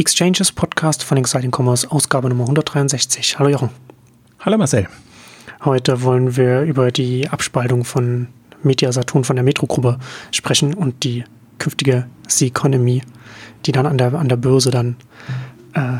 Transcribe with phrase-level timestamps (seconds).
[0.00, 3.38] Exchanges Podcast von Exciting Commerce, Ausgabe Nummer 163.
[3.38, 3.68] Hallo Jochen.
[4.38, 4.88] Hallo Marcel.
[5.62, 8.28] Heute wollen wir über die Abspaltung von
[8.62, 9.98] Media Saturn von der Metro-Gruppe
[10.30, 11.24] sprechen und die
[11.58, 13.02] künftige C-Economy,
[13.66, 14.96] die dann an der, an der Börse dann
[15.74, 15.98] äh,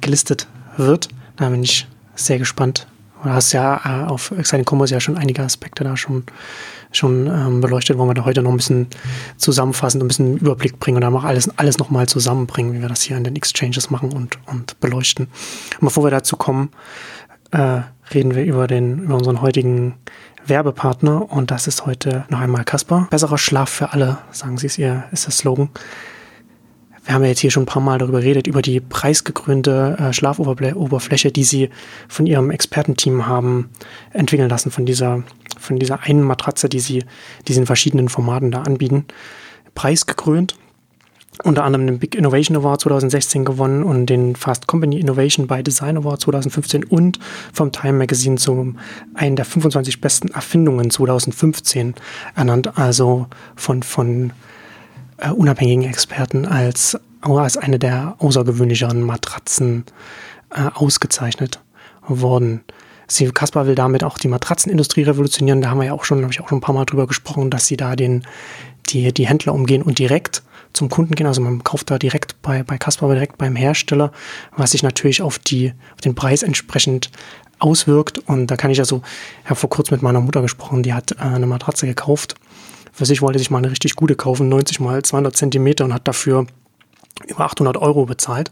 [0.00, 0.46] gelistet
[0.76, 1.08] wird.
[1.34, 2.86] Da bin ich sehr gespannt.
[3.22, 6.24] Du hast ja äh, auf Exciting Commerce ja schon einige Aspekte da schon
[6.92, 8.86] schon ähm, beleuchtet, wollen wir da heute noch ein bisschen
[9.36, 13.02] zusammenfassen, ein bisschen Überblick bringen und dann auch alles, alles nochmal zusammenbringen, wie wir das
[13.02, 15.26] hier in den Exchanges machen und, und beleuchten.
[15.80, 16.70] Und bevor wir dazu kommen,
[17.50, 17.80] äh,
[18.14, 19.94] reden wir über, den, über unseren heutigen
[20.46, 23.08] Werbepartner und das ist heute noch einmal Kasper.
[23.10, 25.70] Besserer Schlaf für alle, sagen Sie es ihr, ist der Slogan.
[27.06, 30.12] Wir haben ja jetzt hier schon ein paar Mal darüber geredet, über die preisgekrönte äh,
[30.12, 31.70] Schlafoberfläche, die Sie
[32.08, 33.70] von Ihrem Expertenteam haben
[34.12, 35.22] entwickeln lassen, von dieser
[35.58, 37.04] von dieser einen Matratze, die sie,
[37.48, 39.06] die sie in verschiedenen Formaten da anbieten,
[39.74, 40.56] preisgekrönt.
[41.44, 45.98] Unter anderem den Big Innovation Award 2016 gewonnen und den Fast Company Innovation by Design
[45.98, 47.18] Award 2015 und
[47.52, 48.78] vom Time Magazine zum
[49.12, 51.94] einen der 25 besten Erfindungen 2015
[52.34, 54.32] ernannt, also von, von
[55.18, 59.84] äh, unabhängigen Experten als, als eine der außergewöhnlicheren Matratzen
[60.50, 61.60] äh, ausgezeichnet
[62.06, 62.62] worden.
[63.08, 65.60] Sie, Kaspar will damit auch die Matratzenindustrie revolutionieren.
[65.60, 67.50] Da haben wir ja auch schon, habe ich auch schon ein paar Mal drüber gesprochen,
[67.50, 68.26] dass sie da den,
[68.88, 70.42] die, die Händler umgehen und direkt
[70.72, 71.26] zum Kunden gehen.
[71.26, 74.12] Also man kauft da direkt bei, bei Kaspar direkt beim Hersteller,
[74.56, 77.10] was sich natürlich auf die, auf den Preis entsprechend
[77.58, 78.18] auswirkt.
[78.18, 79.02] Und da kann ich also,
[79.44, 82.34] ich habe vor kurzem mit meiner Mutter gesprochen, die hat äh, eine Matratze gekauft.
[82.96, 86.08] Für sich wollte sich mal eine richtig gute kaufen, 90 mal 200 Zentimeter und hat
[86.08, 86.46] dafür
[87.26, 88.50] über 800 Euro bezahlt.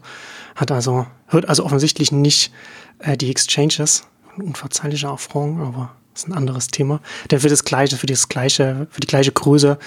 [0.55, 2.51] Hat also, hört also offensichtlich nicht
[2.99, 4.03] äh, die Exchanges
[4.37, 7.01] unverzeihlicher Affront, aber ist ein anderes Thema.
[7.31, 9.79] Der für das gleiche, für das gleiche, für die gleiche Größe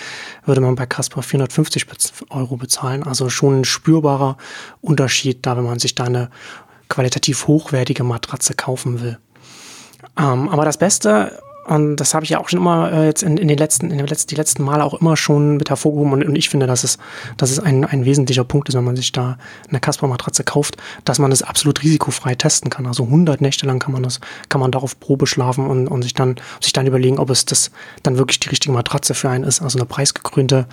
[0.44, 1.86] würde man bei Casper 450
[2.30, 3.04] Euro bezahlen.
[3.04, 4.38] Also schon ein spürbarer
[4.80, 6.30] Unterschied da, wenn man sich da eine
[6.88, 9.18] qualitativ hochwertige Matratze kaufen will.
[10.18, 13.36] Ähm, aber das Beste und das habe ich ja auch schon immer äh, jetzt in,
[13.36, 16.14] in, den letzten, in den letzten, die letzten Male auch immer schon mit hervorgehoben.
[16.14, 16.96] Und, und ich finde, dass es,
[17.36, 19.36] dass es ein, ein wesentlicher Punkt ist, wenn man sich da
[19.68, 22.86] eine Casper-Matratze kauft, dass man es absolut risikofrei testen kann.
[22.86, 26.14] Also 100 Nächte lang kann man das, kann man darauf Probe schlafen und, und sich
[26.14, 27.70] dann, sich dann überlegen, ob es das
[28.02, 29.60] dann wirklich die richtige Matratze für einen ist.
[29.60, 30.66] Also eine preisgekrönte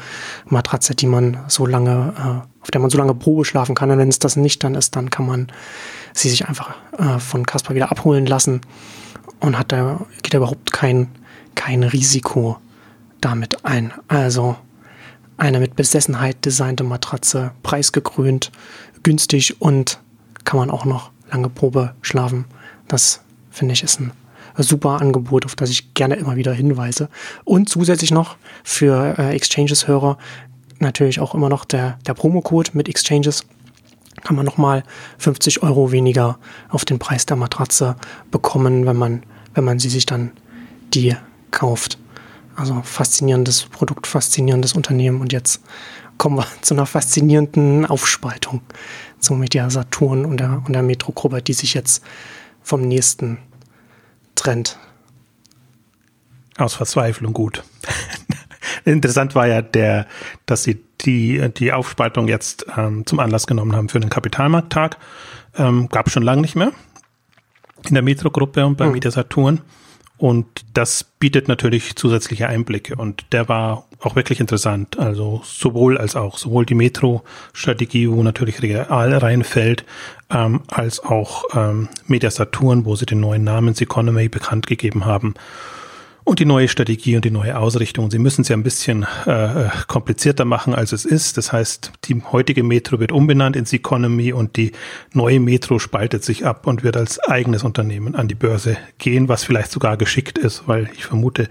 [0.46, 3.92] Matratze, die man so lange, äh, auf der man so lange Probe schlafen kann.
[3.92, 5.52] Und wenn es das nicht dann ist, dann kann man
[6.14, 8.62] sie sich einfach äh, von Casper wieder abholen lassen
[9.46, 11.10] und hat da, geht da überhaupt kein,
[11.56, 12.58] kein Risiko
[13.22, 13.94] damit ein.
[14.08, 14.56] Also
[15.38, 18.52] eine mit Besessenheit designte Matratze, preisgekrönt,
[19.04, 20.00] günstig und
[20.44, 22.46] kann man auch noch lange Probe schlafen.
[22.88, 24.12] Das finde ich ist ein
[24.58, 27.10] super Angebot, auf das ich gerne immer wieder hinweise.
[27.44, 30.18] Und zusätzlich noch für äh, Exchanges-Hörer
[30.80, 33.46] natürlich auch immer noch der, der Promocode mit Exchanges
[34.24, 34.84] kann man nochmal
[35.20, 36.40] 50 Euro weniger
[36.70, 37.96] auf den Preis der Matratze
[38.32, 39.24] bekommen, wenn man,
[39.56, 40.32] wenn man sie sich dann
[40.94, 41.16] die
[41.50, 41.98] kauft.
[42.56, 45.20] Also faszinierendes Produkt, faszinierendes Unternehmen.
[45.22, 45.62] Und jetzt
[46.18, 48.62] kommen wir zu einer faszinierenden Aufspaltung
[49.20, 52.04] zum Media Saturn und der, und der Metro-Gruppe, die sich jetzt
[52.62, 53.40] vom nächsten
[54.36, 54.78] trennt.
[56.58, 57.64] Aus Verzweiflung gut.
[58.86, 60.08] Interessant war ja der,
[60.46, 64.98] dass sie die, die Aufspaltung jetzt ähm, zum Anlass genommen haben für den Kapitalmarkttag.
[65.58, 66.72] Ähm, gab schon lange nicht mehr
[67.90, 68.94] in der Metro-Gruppe und bei mhm.
[68.94, 69.62] Media Saturn.
[70.18, 72.96] Und das bietet natürlich zusätzliche Einblicke.
[72.96, 74.98] Und der war auch wirklich interessant.
[74.98, 79.84] Also sowohl als auch, sowohl die Metro-Strategie, wo natürlich real reinfällt,
[80.30, 85.36] ähm, als auch ähm, Media Saturn, wo sie den neuen Namen Economy bekannt gegeben haben
[86.26, 88.10] und die neue Strategie und die neue Ausrichtung.
[88.10, 91.38] Sie müssen es ja ein bisschen äh, komplizierter machen, als es ist.
[91.38, 94.72] Das heißt, die heutige Metro wird umbenannt ins Economy und die
[95.14, 99.44] neue Metro spaltet sich ab und wird als eigenes Unternehmen an die Börse gehen, was
[99.44, 101.48] vielleicht sogar geschickt ist, weil ich vermute,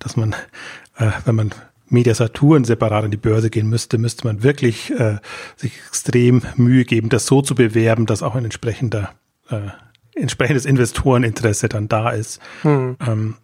[0.00, 0.34] dass man,
[0.98, 1.54] äh, wenn man
[1.88, 5.18] Media Saturn separat an die Börse gehen müsste, müsste man wirklich äh,
[5.54, 9.10] sich extrem Mühe geben, das so zu bewerben, dass auch ein entsprechender
[9.50, 9.68] äh,
[10.16, 12.40] entsprechendes Investoreninteresse dann da ist.
[12.62, 12.96] Hm.
[13.06, 13.34] Ähm,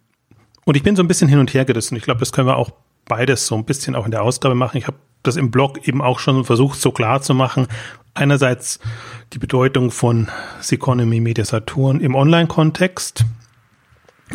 [0.65, 1.95] und ich bin so ein bisschen hin und her gerissen.
[1.95, 2.71] Ich glaube, das können wir auch
[3.05, 4.77] beides so ein bisschen auch in der Ausgabe machen.
[4.77, 7.67] Ich habe das im Blog eben auch schon versucht, so klar zu machen.
[8.13, 8.79] Einerseits
[9.33, 10.29] die Bedeutung von
[10.59, 13.25] Seconomy Media Saturn im Online-Kontext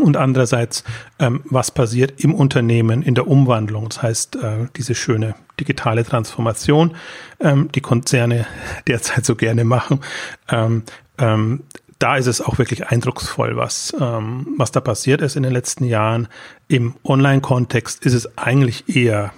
[0.01, 0.85] und andererseits,
[1.19, 3.89] ähm, was passiert im Unternehmen in der Umwandlung.
[3.89, 6.97] Das heißt, äh, diese schöne digitale Transformation,
[7.41, 8.47] ähm, die Konzerne
[8.87, 10.01] derzeit so gerne machen,
[10.49, 10.83] ähm,
[11.19, 11.65] ähm,
[11.99, 15.85] da ist es auch wirklich eindrucksvoll, was, ähm, was da passiert ist in den letzten
[15.85, 16.29] Jahren.
[16.69, 19.33] Im Online-Kontext ist es eigentlich eher,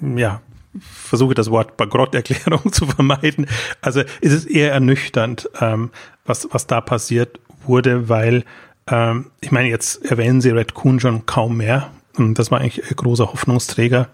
[0.00, 0.42] ja,
[0.80, 3.46] versuche das Wort Bankrotterklärung zu vermeiden.
[3.80, 5.90] Also ist es eher ernüchternd, ähm,
[6.26, 8.44] was, was da passiert wurde, weil
[8.86, 11.90] ähm, ich meine, jetzt erwähnen sie Red Coon schon kaum mehr.
[12.16, 14.08] Das war eigentlich ein großer Hoffnungsträger,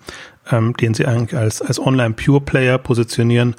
[0.50, 3.56] ähm, den sie eigentlich als, als Online-Pure-Player positionieren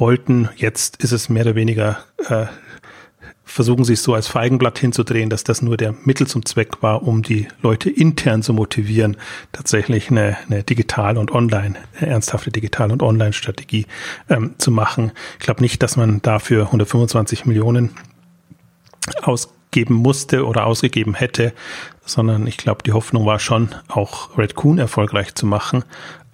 [0.00, 0.48] wollten.
[0.56, 1.98] Jetzt ist es mehr oder weniger
[2.28, 2.46] äh,
[3.50, 7.22] versuchen sich so als Feigenblatt hinzudrehen, dass das nur der Mittel zum Zweck war, um
[7.22, 9.16] die Leute intern zu motivieren,
[9.52, 13.86] tatsächlich eine, eine digital und online, eine ernsthafte digital und Online-Strategie
[14.28, 15.12] ähm, zu machen.
[15.38, 17.90] Ich glaube nicht, dass man dafür 125 Millionen
[19.22, 21.52] ausgeben musste oder ausgegeben hätte,
[22.04, 25.84] sondern ich glaube, die Hoffnung war schon, auch Red Coon erfolgreich zu machen.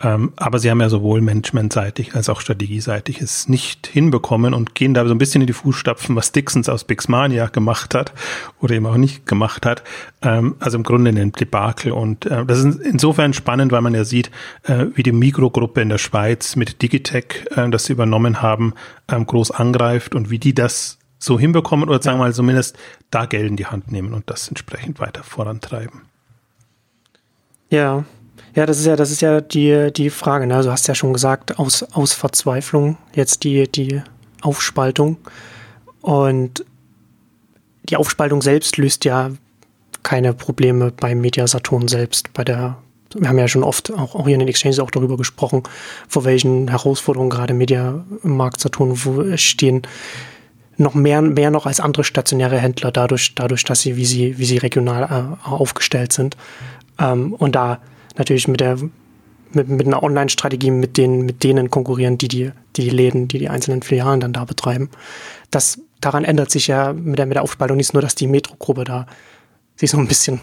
[0.02, 4.92] Ähm, aber sie haben ja sowohl managementseitig als auch strategieseitig es nicht hinbekommen und gehen
[4.92, 8.12] da so ein bisschen in die Fußstapfen, was Dixons aus Bixmania gemacht hat
[8.60, 9.82] oder eben auch nicht gemacht hat.
[10.20, 11.92] Ähm, also im Grunde ein Debakel.
[11.92, 14.30] Und äh, das ist insofern spannend, weil man ja sieht,
[14.64, 18.74] äh, wie die Mikrogruppe in der Schweiz mit Digitech, äh, das sie übernommen haben,
[19.08, 22.76] ähm, groß angreift und wie die das so hinbekommen oder sagen wir mal zumindest
[23.10, 26.02] da Geld in die Hand nehmen und das entsprechend weiter vorantreiben.
[27.70, 28.04] Ja,
[28.56, 30.46] ja, das ist ja, das ist ja die, die Frage.
[30.46, 30.56] Ne?
[30.56, 34.02] Also du hast ja schon gesagt, aus, aus Verzweiflung jetzt die, die
[34.40, 35.18] Aufspaltung.
[36.00, 36.64] Und
[37.84, 39.30] die Aufspaltung selbst löst ja
[40.02, 42.78] keine Probleme beim Mediasaturn selbst, bei der
[43.14, 45.62] wir haben ja schon oft auch, auch hier in den Exchanges auch darüber gesprochen,
[46.08, 48.96] vor welchen Herausforderungen gerade Media Markt Saturn
[49.38, 49.82] stehen.
[50.76, 54.44] Noch mehr, mehr noch als andere stationäre Händler, dadurch, dadurch, dass sie, wie sie, wie
[54.44, 56.36] sie regional äh, aufgestellt sind.
[56.98, 57.78] Ähm, und da
[58.16, 58.78] natürlich mit der
[59.52, 63.48] mit, mit einer Online-Strategie mit denen, mit denen konkurrieren, die die, die Läden, die die
[63.48, 64.90] einzelnen Filialen dann da betreiben.
[65.50, 68.84] Das, daran ändert sich ja mit der, mit der Aufspaltung nicht nur, dass die Metro-Gruppe
[68.84, 69.06] da
[69.76, 70.40] sich so ein bisschen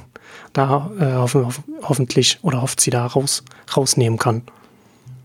[0.53, 1.47] da äh, hoffen,
[1.81, 3.43] hoffentlich oder hofft sie da raus,
[3.75, 4.43] rausnehmen kann.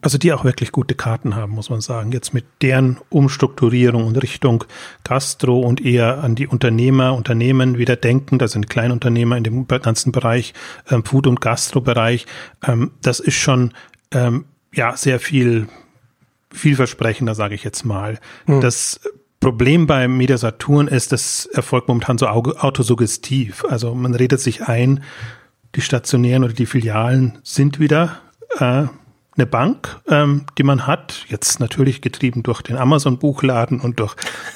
[0.00, 2.12] Also die auch wirklich gute Karten haben, muss man sagen.
[2.12, 4.64] Jetzt mit deren Umstrukturierung und Richtung
[5.04, 8.38] Gastro und eher an die Unternehmer, Unternehmen wieder denken.
[8.38, 10.54] Das sind Kleinunternehmer in dem ganzen Bereich,
[10.88, 12.26] ähm, Food- und Gastro-Bereich.
[12.66, 13.72] Ähm, das ist schon
[14.12, 15.68] ähm, ja sehr viel
[16.52, 18.18] vielversprechender, sage ich jetzt mal.
[18.46, 18.60] Mhm.
[18.60, 19.00] Das
[19.40, 23.64] Problem bei Media Saturn ist, das erfolgt momentan so autosuggestiv.
[23.68, 25.02] Also man redet sich ein,
[25.74, 28.20] die stationären oder die Filialen sind wieder
[28.58, 28.86] äh,
[29.38, 34.14] eine Bank, ähm, die man hat, jetzt natürlich getrieben durch den Amazon-Buchladen und durch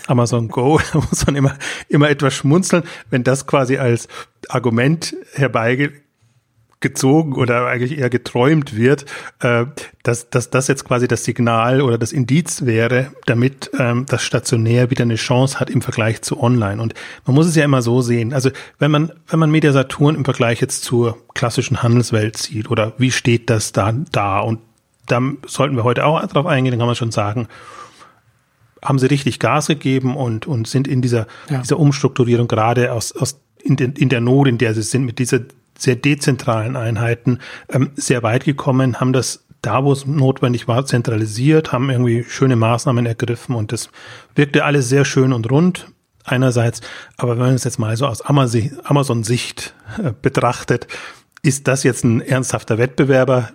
[0.09, 1.55] Amazon Go, da muss man immer,
[1.89, 4.09] immer etwas schmunzeln, wenn das quasi als
[4.49, 9.07] Argument herbeigezogen oder eigentlich eher geträumt wird,
[9.39, 9.67] äh,
[10.03, 14.91] dass, dass das jetzt quasi das Signal oder das Indiz wäre, damit ähm, das stationär
[14.91, 16.83] wieder eine Chance hat im Vergleich zu online.
[16.83, 16.95] Und
[17.25, 18.33] man muss es ja immer so sehen.
[18.33, 18.51] Also
[18.81, 23.13] wenn man, wenn man Media Saturn im Vergleich jetzt zur klassischen Handelswelt sieht oder wie
[23.13, 24.59] steht das da da und
[25.07, 27.49] da sollten wir heute auch darauf eingehen, dann kann man schon sagen,
[28.83, 31.61] haben sie richtig Gas gegeben und, und sind in dieser, ja.
[31.61, 35.19] dieser Umstrukturierung gerade aus, aus in, den, in der Not, in der sie sind, mit
[35.19, 35.41] dieser
[35.79, 37.39] sehr dezentralen Einheiten
[37.69, 42.57] ähm, sehr weit gekommen, haben das da, wo es notwendig war, zentralisiert, haben irgendwie schöne
[42.57, 43.91] Maßnahmen ergriffen und das
[44.35, 45.87] wirkte alles sehr schön und rund
[46.25, 46.81] einerseits,
[47.17, 50.87] aber wenn man es jetzt mal so aus Amazon-Sicht äh, betrachtet,
[51.43, 53.51] ist das jetzt ein ernsthafter Wettbewerber?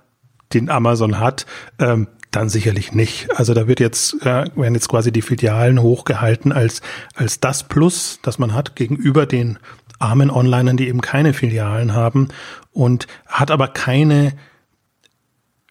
[0.54, 1.46] Den Amazon hat,
[1.80, 3.30] ähm, dann sicherlich nicht.
[3.38, 6.82] Also da wird jetzt, äh, werden jetzt quasi die Filialen hochgehalten als,
[7.16, 9.60] als das Plus, das man hat gegenüber den
[10.00, 12.28] armen Onlinern, die eben keine Filialen haben
[12.72, 14.34] und hat aber keine,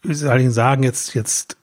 [0.03, 1.57] wie soll ich sagen, jetzt, jetzt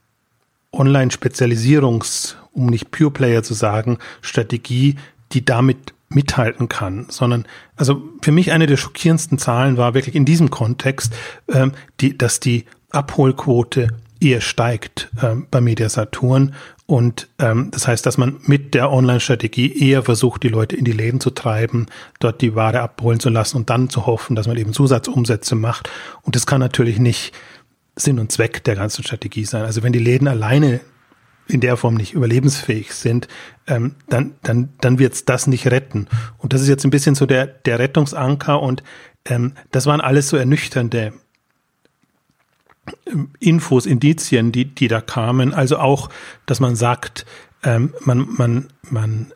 [0.71, 4.95] Online-Spezialisierungs, um nicht Pure Player zu sagen, Strategie,
[5.33, 10.25] die damit mithalten kann, sondern also für mich eine der schockierendsten Zahlen war wirklich in
[10.25, 11.13] diesem Kontext,
[11.51, 13.89] ähm, die, dass die Abholquote
[14.23, 16.55] eher steigt ähm, bei Media Saturn.
[16.85, 20.91] Und ähm, das heißt, dass man mit der Online-Strategie eher versucht, die Leute in die
[20.91, 21.87] Läden zu treiben,
[22.19, 25.89] dort die Ware abholen zu lassen und dann zu hoffen, dass man eben Zusatzumsätze macht.
[26.21, 27.33] Und das kann natürlich nicht
[27.95, 29.63] Sinn und Zweck der ganzen Strategie sein.
[29.63, 30.81] Also wenn die Läden alleine
[31.47, 33.27] in der Form nicht überlebensfähig sind,
[33.67, 36.07] ähm, dann, dann, dann wird's das nicht retten.
[36.37, 38.83] Und das ist jetzt ein bisschen so der, der Rettungsanker und
[39.25, 41.13] ähm, das waren alles so ernüchternde
[43.39, 45.53] Infos, Indizien, die, die da kamen.
[45.53, 46.09] Also auch,
[46.45, 47.25] dass man sagt,
[47.63, 49.31] ähm, man, man, man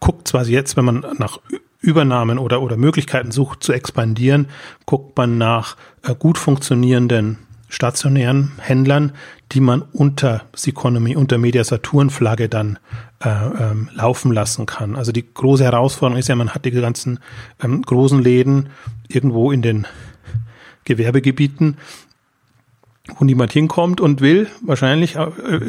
[0.00, 1.40] guckt zwar jetzt, wenn man nach
[1.80, 4.48] Übernahmen oder, oder Möglichkeiten sucht zu expandieren,
[4.86, 9.12] guckt man nach äh, gut funktionierenden stationären Händlern,
[9.52, 12.78] die man unter Seconomy, unter Media Saturn Flagge dann
[13.22, 14.96] äh, ähm, laufen lassen kann.
[14.96, 17.18] Also die große Herausforderung ist ja, man hat die ganzen
[17.62, 18.68] ähm, großen Läden
[19.08, 19.86] irgendwo in den
[20.84, 21.78] Gewerbegebieten
[23.18, 25.24] wo niemand hinkommt und will, wahrscheinlich äh,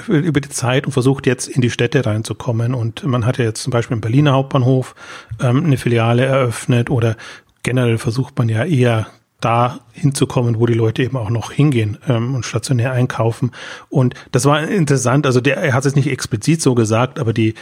[0.07, 2.73] über die Zeit und versucht jetzt in die Städte reinzukommen.
[2.73, 4.95] Und man hat ja jetzt zum Beispiel im Berliner Hauptbahnhof
[5.41, 7.17] ähm, eine Filiale eröffnet oder
[7.63, 9.07] generell versucht man ja eher
[9.41, 13.51] da hinzukommen, wo die Leute eben auch noch hingehen ähm, und stationär einkaufen.
[13.89, 17.53] Und das war interessant, also der, er hat es nicht explizit so gesagt, aber die,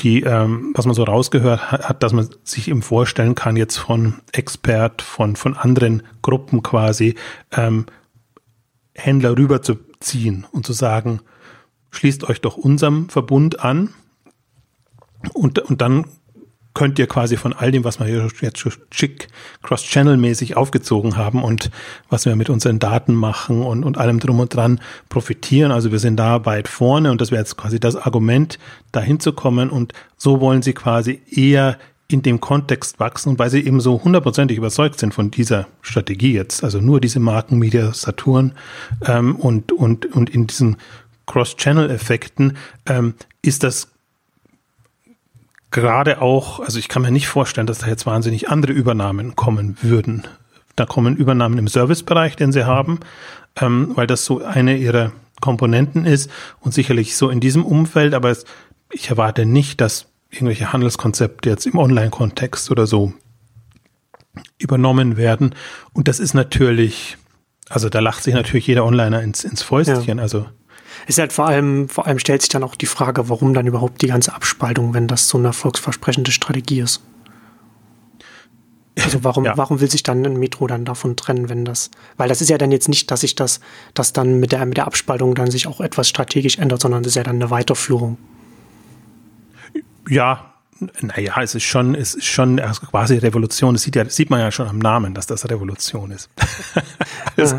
[0.00, 4.16] die, ähm, was man so rausgehört hat, dass man sich eben vorstellen kann, jetzt von
[4.32, 7.14] Expert, von, von anderen Gruppen quasi,
[7.50, 7.86] ähm,
[8.94, 11.20] Händler rüberzuziehen und zu sagen,
[11.90, 13.90] schließt euch doch unserem Verbund an
[15.32, 16.06] und, und dann
[16.74, 19.28] könnt ihr quasi von all dem, was wir hier jetzt schon schick
[19.62, 21.70] cross-channel-mäßig aufgezogen haben und
[22.08, 25.70] was wir mit unseren Daten machen und, und allem drum und dran profitieren.
[25.70, 28.58] Also wir sind da weit vorne und das wäre jetzt quasi das Argument,
[28.90, 31.78] dahin zu kommen und so wollen sie quasi eher
[32.12, 36.32] in dem Kontext wachsen und weil sie eben so hundertprozentig überzeugt sind von dieser Strategie
[36.32, 38.52] jetzt, also nur diese Marken Media Saturn
[39.06, 40.76] ähm, und, und, und in diesen
[41.26, 43.88] Cross-Channel-Effekten ähm, ist das
[45.70, 49.76] gerade auch, also ich kann mir nicht vorstellen, dass da jetzt wahnsinnig andere Übernahmen kommen
[49.80, 50.24] würden.
[50.76, 53.00] Da kommen Übernahmen im Servicebereich, den sie haben,
[53.60, 58.30] ähm, weil das so eine ihrer Komponenten ist und sicherlich so in diesem Umfeld, aber
[58.30, 58.44] es,
[58.90, 63.12] ich erwarte nicht, dass irgendwelche Handelskonzepte jetzt im Online-Kontext oder so
[64.58, 65.54] übernommen werden.
[65.92, 67.18] Und das ist natürlich,
[67.68, 70.18] also da lacht sich natürlich jeder Onliner ins, ins Fäustchen.
[70.18, 70.22] Ja.
[70.22, 70.46] Also
[71.06, 74.02] ist halt vor allem, vor allem stellt sich dann auch die Frage, warum dann überhaupt
[74.02, 77.02] die ganze Abspaltung, wenn das so eine erfolgsversprechende Strategie ist.
[78.98, 79.56] Also warum, ja.
[79.56, 82.58] warum will sich dann ein Metro dann davon trennen, wenn das, weil das ist ja
[82.58, 83.60] dann jetzt nicht, dass sich das,
[83.94, 87.12] dass dann mit der, mit der Abspaltung dann sich auch etwas strategisch ändert, sondern das
[87.12, 88.16] ist ja dann eine Weiterführung.
[90.08, 90.52] Ja,
[91.00, 92.56] naja, es ist schon, es ist schon
[92.90, 93.74] quasi Revolution.
[93.74, 96.28] Das sieht ja, sieht man ja schon am Namen, dass das Revolution ist.
[97.36, 97.54] das,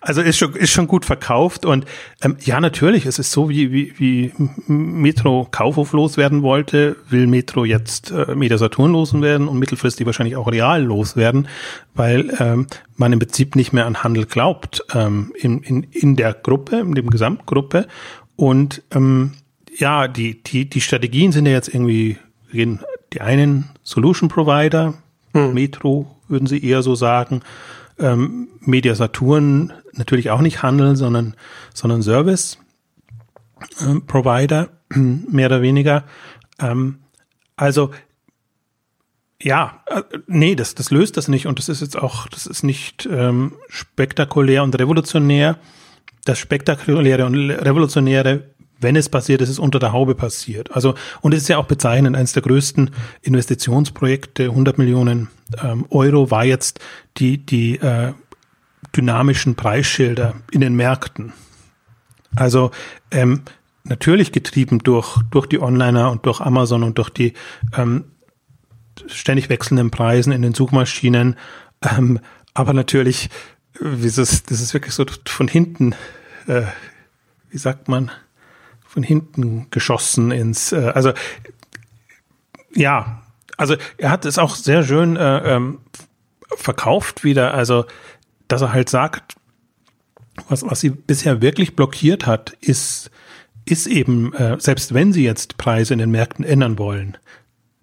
[0.00, 1.84] also ist schon, ist schon gut verkauft und
[2.22, 4.32] ähm, ja, natürlich, es ist so, wie, wie, wie
[4.66, 10.50] Metro Kaufhof loswerden wollte, will Metro jetzt äh, Media Saturn loswerden und mittelfristig wahrscheinlich auch
[10.50, 11.48] real loswerden,
[11.94, 12.66] weil ähm,
[12.96, 16.94] man im Prinzip nicht mehr an Handel glaubt ähm, in, in, in der Gruppe, in
[16.94, 17.88] dem Gesamtgruppe
[18.36, 19.32] und ähm,
[19.78, 22.18] ja, die, die, die Strategien sind ja jetzt irgendwie,
[22.52, 24.94] die einen Solution Provider,
[25.32, 25.52] hm.
[25.54, 27.42] Metro würden sie eher so sagen,
[27.98, 31.34] ähm, Media Saturn natürlich auch nicht Handel, sondern,
[31.74, 32.58] sondern Service
[33.80, 36.04] ähm, Provider, mehr oder weniger.
[36.58, 36.98] Ähm,
[37.56, 37.90] also
[39.42, 42.62] ja, äh, nee, das, das löst das nicht und das ist jetzt auch, das ist
[42.62, 45.58] nicht ähm, spektakulär und revolutionär.
[46.24, 50.72] Das Spektakuläre und Revolutionäre wenn es passiert, ist es unter der Haube passiert.
[50.72, 52.90] Also, und es ist ja auch bezeichnend, eines der größten
[53.22, 55.28] Investitionsprojekte, 100 Millionen
[55.62, 56.80] ähm, Euro, war jetzt
[57.16, 58.12] die, die äh,
[58.94, 61.32] dynamischen Preisschilder in den Märkten.
[62.34, 62.70] Also,
[63.10, 63.42] ähm,
[63.84, 67.32] natürlich getrieben durch, durch die Onliner und durch Amazon und durch die
[67.76, 68.04] ähm,
[69.06, 71.36] ständig wechselnden Preisen in den Suchmaschinen.
[71.82, 72.20] Ähm,
[72.54, 73.30] aber natürlich,
[73.80, 75.94] wie ist das, das ist wirklich so von hinten,
[76.46, 76.62] äh,
[77.50, 78.10] wie sagt man,
[78.96, 81.12] von hinten geschossen ins, äh, also
[82.74, 83.20] ja,
[83.58, 85.80] also er hat es auch sehr schön äh, ähm,
[86.56, 87.84] verkauft wieder, also
[88.48, 89.34] dass er halt sagt,
[90.48, 93.10] was, was sie bisher wirklich blockiert hat, ist,
[93.66, 97.18] ist eben, äh, selbst wenn sie jetzt Preise in den Märkten ändern wollen,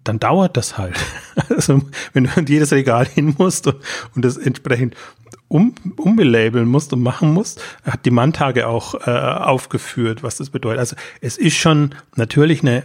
[0.02, 0.96] dann dauert das halt.
[1.48, 3.76] Also wenn du in jedes Regal hin musst und,
[4.16, 4.96] und das entsprechend
[5.54, 10.80] um, umbelabeln musst und machen musst, hat die Manntage auch äh, aufgeführt, was das bedeutet.
[10.80, 12.84] Also es ist schon natürlich eine,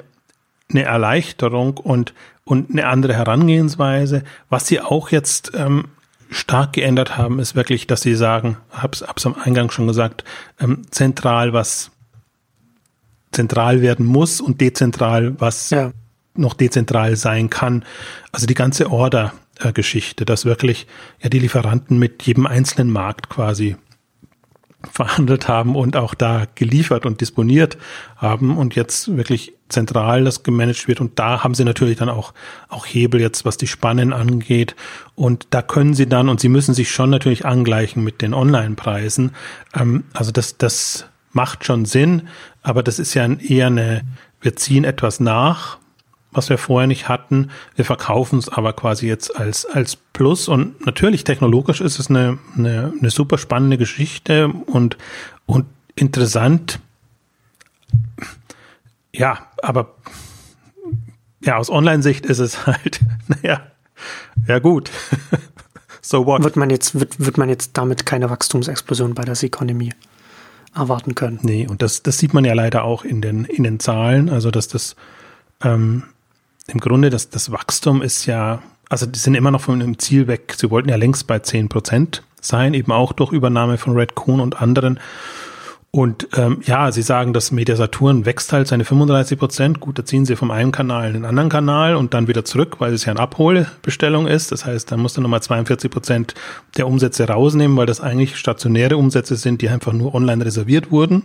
[0.69, 4.21] eine Erleichterung und, und eine andere Herangehensweise.
[4.49, 5.85] Was sie auch jetzt ähm,
[6.29, 10.23] stark geändert haben, ist wirklich, dass sie sagen, hab's, hab's am Eingang schon gesagt,
[10.59, 11.89] ähm, zentral, was
[13.31, 15.91] zentral werden muss und dezentral, was ja.
[16.35, 17.83] noch dezentral sein kann.
[18.31, 19.33] Also die ganze Order
[19.73, 20.87] Geschichte, dass wirklich
[21.21, 23.75] ja die Lieferanten mit jedem einzelnen Markt quasi
[24.91, 27.77] verhandelt haben und auch da geliefert und disponiert
[28.15, 31.01] haben und jetzt wirklich zentral das gemanagt wird.
[31.01, 32.33] Und da haben sie natürlich dann auch
[32.69, 34.75] auch Hebel jetzt was die Spannen angeht.
[35.15, 39.31] Und da können sie dann und sie müssen sich schon natürlich angleichen mit den Online-Preisen.
[39.75, 42.27] Ähm, also das das macht schon Sinn
[42.63, 44.01] aber das ist ja eher eine
[44.41, 45.77] wir ziehen etwas nach
[46.31, 47.49] was wir vorher nicht hatten.
[47.75, 50.47] Wir verkaufen es aber quasi jetzt als, als Plus.
[50.47, 54.97] Und natürlich technologisch ist es eine, eine, eine super spannende Geschichte und,
[55.45, 56.79] und interessant.
[59.13, 59.95] Ja, aber
[61.43, 63.61] ja, aus Online-Sicht ist es halt, naja,
[64.47, 64.91] ja gut.
[66.01, 66.43] so what?
[66.43, 69.93] Wird man jetzt, wird, wird man jetzt damit keine Wachstumsexplosion bei der Economy
[70.75, 71.39] erwarten können?
[71.41, 74.29] Nee, und das, das sieht man ja leider auch in den, in den Zahlen.
[74.29, 74.95] Also, dass das
[75.63, 76.03] ähm,
[76.69, 80.27] im Grunde das, das Wachstum ist ja, also die sind immer noch von dem Ziel
[80.27, 80.55] weg.
[80.57, 84.39] Sie wollten ja längst bei 10 Prozent sein, eben auch durch Übernahme von Red Coon
[84.39, 84.99] und anderen.
[85.91, 89.79] Und ähm, ja, Sie sagen, dass Media Saturn wächst halt seine 35 Prozent.
[89.79, 92.75] Gut, da ziehen Sie vom einen Kanal in den anderen Kanal und dann wieder zurück,
[92.79, 94.51] weil es ja eine Abholbestellung ist.
[94.51, 96.35] Das heißt, dann musst du nochmal 42 Prozent
[96.77, 101.23] der Umsätze rausnehmen, weil das eigentlich stationäre Umsätze sind, die einfach nur online reserviert wurden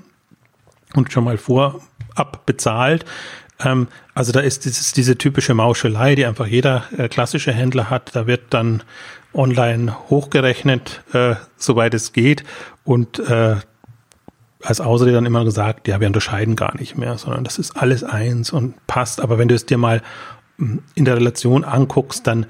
[0.94, 3.04] und schon mal vorab bezahlt.
[3.64, 8.14] Ähm, also da ist dieses, diese typische Mauschelei, die einfach jeder äh, klassische Händler hat.
[8.14, 8.82] Da wird dann
[9.32, 12.44] online hochgerechnet, äh, soweit es geht.
[12.84, 13.56] Und äh,
[14.62, 18.02] als Ausrede dann immer gesagt, ja, wir unterscheiden gar nicht mehr, sondern das ist alles
[18.02, 19.20] eins und passt.
[19.20, 20.02] Aber wenn du es dir mal
[20.58, 22.46] hm, in der Relation anguckst, dann,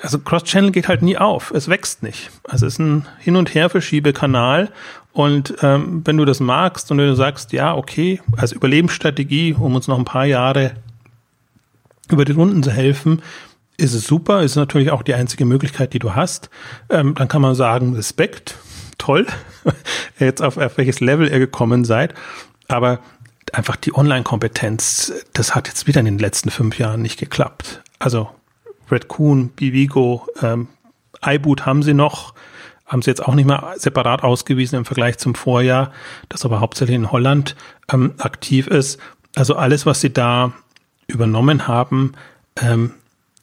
[0.00, 1.52] also Cross-Channel geht halt nie auf.
[1.52, 2.30] Es wächst nicht.
[2.44, 4.70] Also es ist ein Hin- und Her-Verschiebekanal.
[5.14, 9.76] Und ähm, wenn du das magst und wenn du sagst, ja, okay, als Überlebensstrategie, um
[9.76, 10.72] uns noch ein paar Jahre
[12.10, 13.22] über die Runden zu helfen,
[13.76, 16.50] ist es super, ist natürlich auch die einzige Möglichkeit, die du hast.
[16.90, 18.56] Ähm, dann kann man sagen, Respekt,
[18.98, 19.26] toll,
[20.18, 22.12] jetzt auf, auf welches Level ihr gekommen seid.
[22.66, 22.98] Aber
[23.52, 27.82] einfach die Online-Kompetenz, das hat jetzt wieder in den letzten fünf Jahren nicht geklappt.
[28.00, 28.30] Also
[28.90, 30.66] Red Coon, Bivigo, ähm,
[31.24, 32.34] iBoot haben sie noch,
[32.86, 35.92] haben sie jetzt auch nicht mehr separat ausgewiesen im Vergleich zum Vorjahr,
[36.28, 37.56] das aber hauptsächlich in Holland
[37.90, 38.98] ähm, aktiv ist.
[39.34, 40.52] Also alles, was sie da
[41.06, 42.12] übernommen haben,
[42.56, 42.92] ähm,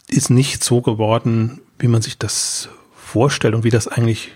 [0.08, 4.32] ist nicht so geworden, wie man sich das vorstellt und wie das eigentlich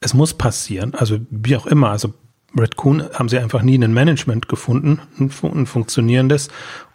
[0.00, 1.90] es muss passieren, also wie auch immer.
[1.90, 2.12] Also
[2.58, 6.48] Red Coon haben sie einfach nie ein Management gefunden, ein, funktionierendes.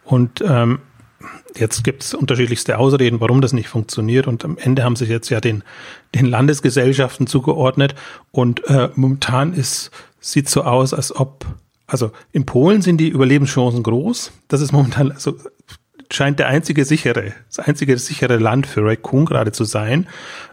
[0.04, 0.80] Und ähm,
[1.56, 4.26] jetzt gibt es unterschiedlichste Ausreden, warum das nicht funktioniert.
[4.26, 5.62] Und am Ende haben sich jetzt ja den,
[6.14, 7.94] den Landesgesellschaften zugeordnet.
[8.30, 9.90] Und äh, momentan ist,
[10.20, 11.46] sieht so aus, als ob,
[11.86, 14.32] also in Polen sind die Überlebenschancen groß.
[14.48, 15.36] Das ist momentan, also
[16.10, 20.06] scheint der einzige sichere, das einzige sichere Land für Raccoon gerade zu sein.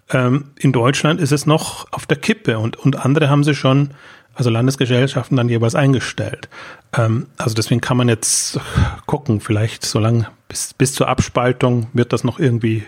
[0.09, 3.91] Ähm, in Deutschland ist es noch auf der Kippe und, und andere haben sie schon,
[4.35, 6.49] also Landesgesellschaften dann jeweils eingestellt.
[6.95, 8.59] Ähm, also deswegen kann man jetzt
[9.05, 12.83] gucken, vielleicht so lange bis, bis zur Abspaltung wird das noch irgendwie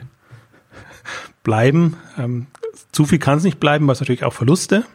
[1.43, 1.95] bleiben.
[2.17, 2.47] Ähm,
[2.91, 4.85] zu viel kann es nicht bleiben, es natürlich auch Verluste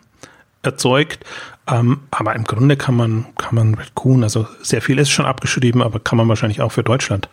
[0.63, 1.25] erzeugt.
[1.67, 5.27] Ähm, aber im Grunde kann man, kann man Red Coon, also sehr viel ist schon
[5.27, 7.29] abgeschrieben, aber kann man wahrscheinlich auch für Deutschland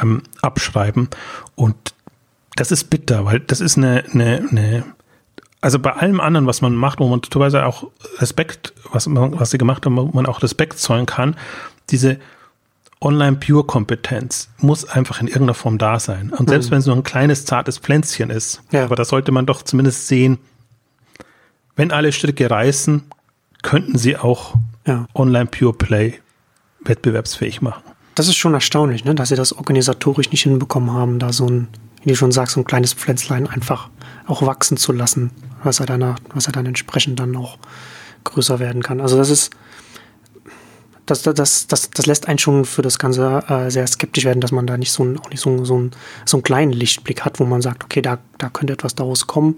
[0.00, 1.08] ähm, abschreiben.
[1.54, 1.94] Und
[2.56, 4.84] das ist bitter, weil das ist eine, eine, eine
[5.60, 9.50] also bei allem anderen, was man macht, wo man teilweise auch Respekt, was, man, was
[9.50, 11.36] sie gemacht haben, wo man auch Respekt zollen kann,
[11.90, 12.18] diese
[13.00, 16.30] Online-Pure-Kompetenz muss einfach in irgendeiner Form da sein.
[16.30, 16.72] Und selbst mhm.
[16.72, 18.84] wenn es nur ein kleines, zartes Pflänzchen ist, ja.
[18.84, 20.38] aber da sollte man doch zumindest sehen,
[21.76, 23.04] wenn alle Stricke reißen,
[23.62, 24.54] könnten sie auch
[24.86, 25.06] ja.
[25.14, 26.14] Online Pure Play
[26.80, 27.82] wettbewerbsfähig machen.
[28.14, 29.14] Das ist schon erstaunlich, ne?
[29.14, 31.68] dass sie das organisatorisch nicht hinbekommen haben, da so ein,
[32.02, 33.90] wie du schon sagst, so ein kleines Pflänzlein einfach
[34.26, 35.30] auch wachsen zu lassen,
[35.62, 37.58] was er danach, was er dann entsprechend dann auch
[38.24, 39.00] größer werden kann.
[39.00, 39.50] Also das ist,
[41.06, 44.52] das, das, das, das lässt einen schon für das Ganze äh, sehr skeptisch werden, dass
[44.52, 45.92] man da nicht so, ein, auch nicht so, so, ein,
[46.26, 49.56] so einen kleinen Lichtblick hat, wo man sagt, okay, da, da könnte etwas daraus kommen,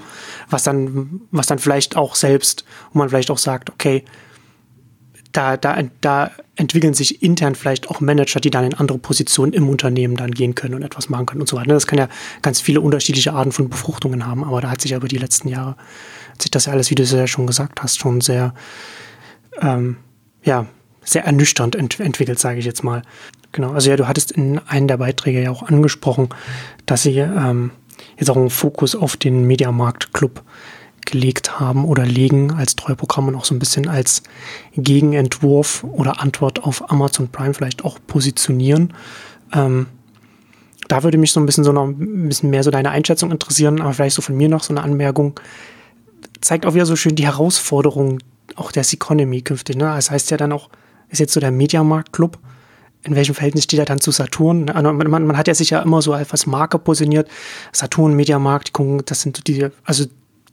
[0.49, 4.05] was dann, was dann vielleicht auch selbst, wo man vielleicht auch sagt, okay,
[5.33, 9.69] da, da, da entwickeln sich intern vielleicht auch Manager, die dann in andere Positionen im
[9.69, 11.73] Unternehmen dann gehen können und etwas machen können und so weiter.
[11.73, 12.09] Das kann ja
[12.43, 15.49] ganz viele unterschiedliche Arten von Befruchtungen haben, aber da hat sich ja über die letzten
[15.49, 15.77] Jahre,
[16.33, 18.55] hat sich das ja alles, wie du es ja schon gesagt hast, schon sehr,
[19.61, 19.97] ähm,
[20.43, 20.67] ja,
[21.05, 23.03] sehr ernüchternd ent entwickelt, sage ich jetzt mal.
[23.53, 26.29] Genau, also ja, du hattest in einem der Beiträge ja auch angesprochen,
[26.87, 27.71] dass sie ähm,
[28.19, 30.43] jetzt auch einen Fokus auf den Mediamarkt Club
[31.07, 34.23] gelegt haben oder legen als Treuprogramm und auch so ein bisschen als
[34.77, 38.95] Gegenentwurf oder Antwort auf Amazon Prime vielleicht auch positionieren.
[39.53, 39.87] Ähm,
[40.89, 43.81] da würde mich so ein bisschen so noch ein bisschen mehr so deine Einschätzung interessieren,
[43.81, 45.39] aber vielleicht so von mir noch so eine Anmerkung.
[46.41, 48.19] Zeigt auch wieder so schön die Herausforderung
[48.57, 49.77] auch der Economy künftig.
[49.77, 49.85] Ne?
[49.85, 50.69] Das heißt ja dann auch,
[51.09, 52.39] ist jetzt so der Mediamarkt-Club.
[53.03, 54.69] In welchem Verhältnis steht er dann zu Saturn?
[54.69, 57.29] Also man, man, hat ja sich ja immer so als Marke positioniert.
[57.73, 58.73] Saturn, Mediamarkt,
[59.07, 60.05] das sind die, also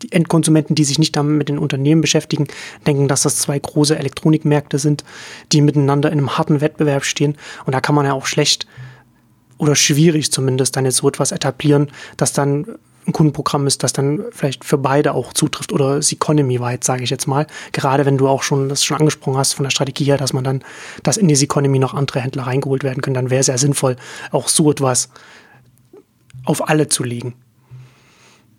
[0.02, 2.48] die Endkonsumenten, die sich nicht damit mit den Unternehmen beschäftigen,
[2.86, 5.04] denken, dass das zwei große Elektronikmärkte sind,
[5.52, 7.36] die miteinander in einem harten Wettbewerb stehen.
[7.66, 8.68] Und da kann man ja auch schlecht
[9.58, 14.26] oder schwierig zumindest dann jetzt so etwas etablieren, dass dann ein Kundenprogramm ist, das dann
[14.32, 17.48] vielleicht für beide auch zutrifft oder economy-weit, sage ich jetzt mal.
[17.72, 20.44] Gerade wenn du auch schon das schon angesprochen hast von der Strategie her, dass man
[20.44, 20.64] dann,
[21.04, 23.96] dass in die Economy noch andere Händler reingeholt werden können, dann wäre es sehr sinnvoll,
[24.32, 25.10] auch so etwas
[26.44, 27.36] auf alle zu legen.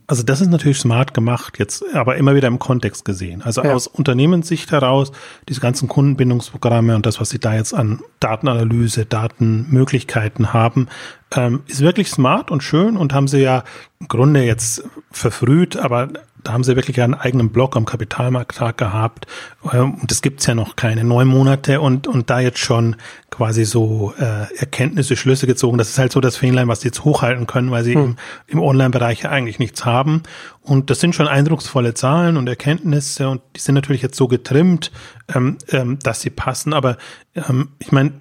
[0.09, 3.43] Also das ist natürlich smart gemacht, jetzt aber immer wieder im Kontext gesehen.
[3.43, 3.75] Also ja.
[3.75, 5.13] aus Unternehmenssicht heraus,
[5.51, 10.89] diese ganzen Kundenbindungsprogramme und das, was sie da jetzt an Datenanalyse, Datenmöglichkeiten haben,
[11.37, 13.65] ähm, ist wirklich smart und schön und haben sie ja
[14.01, 16.09] im Grunde jetzt verfrüht, aber
[16.45, 19.27] da haben sie wirklich einen eigenen Blog am Kapitalmarkttag gehabt.
[19.73, 22.97] Ähm, und es gibt's ja noch keine neun Monate und, und da jetzt schon
[23.31, 25.79] quasi so äh, Erkenntnisse, Schlüsse gezogen.
[25.79, 28.03] Das ist halt so das Fähnlein, was sie jetzt hochhalten können, weil sie hm.
[28.03, 30.23] im, im Online-Bereich ja eigentlich nichts haben.
[30.63, 34.91] Und das sind schon eindrucksvolle Zahlen und Erkenntnisse und die sind natürlich jetzt so getrimmt,
[35.35, 36.73] ähm, ähm, dass sie passen.
[36.73, 36.99] Aber
[37.35, 38.13] ähm, ich meine,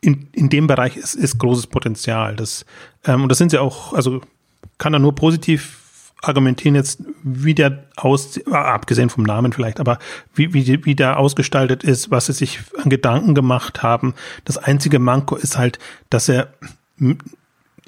[0.00, 2.36] in, in dem Bereich ist, ist großes Potenzial.
[2.36, 2.64] Das,
[3.04, 4.20] ähm, und das sind sie auch, also
[4.78, 5.85] kann er nur positiv
[6.22, 9.98] argumentieren jetzt, wie der aus, abgesehen vom Namen vielleicht, aber
[10.34, 14.14] wie, wie, wie der ausgestaltet ist, was sie sich an Gedanken gemacht haben.
[14.44, 15.78] Das einzige Manko ist halt,
[16.10, 16.48] dass er
[16.98, 17.18] im,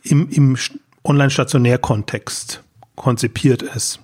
[0.02, 0.56] im
[1.04, 2.62] Online-Stationär-Kontext
[2.96, 4.00] konzipiert ist.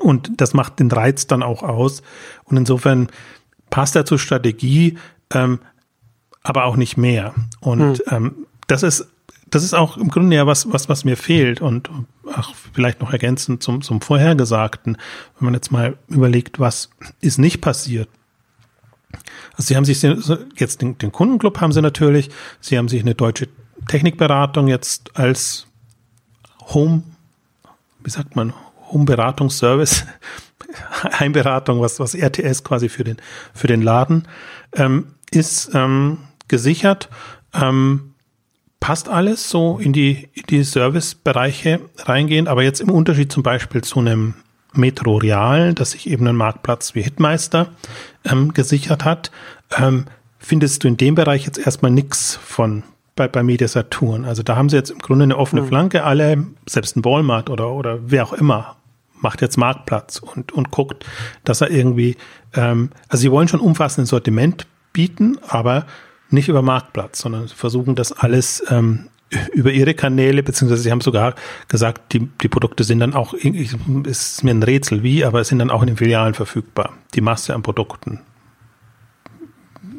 [0.00, 2.02] Und das macht den Reiz dann auch aus.
[2.44, 3.08] Und insofern
[3.70, 4.98] passt er zur Strategie,
[5.32, 5.60] ähm,
[6.42, 7.34] aber auch nicht mehr.
[7.60, 8.02] Und hm.
[8.10, 9.08] ähm, das ist
[9.50, 11.90] das ist auch im Grunde ja was, was, was mir fehlt und
[12.32, 14.96] ach, vielleicht noch ergänzend zum, zum Vorhergesagten,
[15.38, 18.08] wenn man jetzt mal überlegt, was ist nicht passiert.
[19.56, 20.02] Also sie haben sich
[20.56, 23.48] jetzt den, den Kundenclub haben sie natürlich, sie haben sich eine deutsche
[23.88, 25.66] Technikberatung jetzt als
[26.68, 27.02] Home,
[28.04, 28.54] wie sagt man,
[28.92, 30.06] Home-Beratungsservice,
[31.18, 33.16] Heimberatung, was, was RTS quasi für den,
[33.52, 34.28] für den Laden,
[34.74, 37.08] ähm, ist ähm, gesichert.
[37.52, 38.09] Ähm,
[38.80, 43.82] passt alles so in die, in die Servicebereiche reingehen, aber jetzt im Unterschied zum Beispiel
[43.82, 44.34] zu einem
[44.72, 47.68] Metro Real, das sich eben einen Marktplatz wie Hitmeister
[48.24, 49.30] ähm, gesichert hat,
[49.76, 50.06] ähm,
[50.38, 52.82] findest du in dem Bereich jetzt erstmal nichts von
[53.16, 54.24] bei, bei Media Saturn.
[54.24, 55.66] Also da haben sie jetzt im Grunde eine offene mhm.
[55.66, 58.76] Flanke, alle, selbst ein Walmart oder, oder wer auch immer,
[59.20, 61.04] macht jetzt Marktplatz und, und guckt,
[61.44, 62.16] dass er irgendwie,
[62.54, 65.86] ähm, also sie wollen schon umfassendes Sortiment bieten, aber
[66.32, 69.08] nicht über Marktplatz, sondern versuchen das alles ähm,
[69.52, 71.34] über ihre Kanäle, beziehungsweise sie haben sogar
[71.68, 73.72] gesagt, die, die Produkte sind dann auch, es
[74.04, 76.94] ist mir ein Rätsel wie, aber sind dann auch in den Filialen verfügbar.
[77.14, 78.20] Die Masse an Produkten.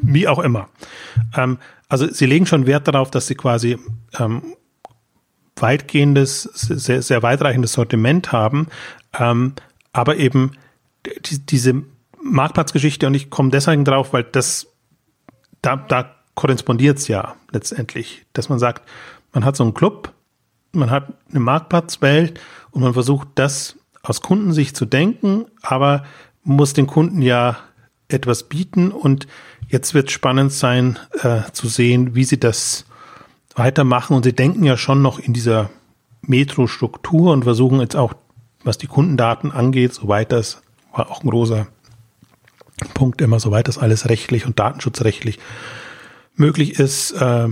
[0.02, 0.70] Wie auch immer.
[1.36, 3.78] Ähm, also sie legen schon Wert darauf, dass sie quasi
[4.20, 4.42] ähm,
[5.56, 8.68] weitgehendes, sehr, sehr weitreichendes Sortiment haben,
[9.18, 9.54] ähm,
[9.94, 10.52] aber eben
[11.26, 11.84] die, diese
[12.24, 14.68] Marktplatzgeschichte und ich komme deswegen drauf, weil das
[15.62, 18.88] da, da korrespondiert es ja letztendlich, dass man sagt,
[19.34, 20.14] man hat so einen Club,
[20.72, 22.40] man hat eine Marktplatzwelt
[22.72, 26.04] und man versucht das aus Kundensicht zu denken, aber
[26.44, 27.58] muss den Kunden ja
[28.08, 29.28] etwas bieten und
[29.68, 32.86] jetzt wird spannend sein äh, zu sehen, wie sie das
[33.56, 35.70] weitermachen und sie denken ja schon noch in dieser
[36.22, 38.14] Metro-Struktur und versuchen jetzt auch,
[38.64, 40.62] was die Kundendaten angeht, soweit das
[40.94, 41.68] war auch ein großer
[42.94, 45.40] Punkt immer, soweit das alles rechtlich und datenschutzrechtlich
[46.42, 47.48] möglich ist, äh,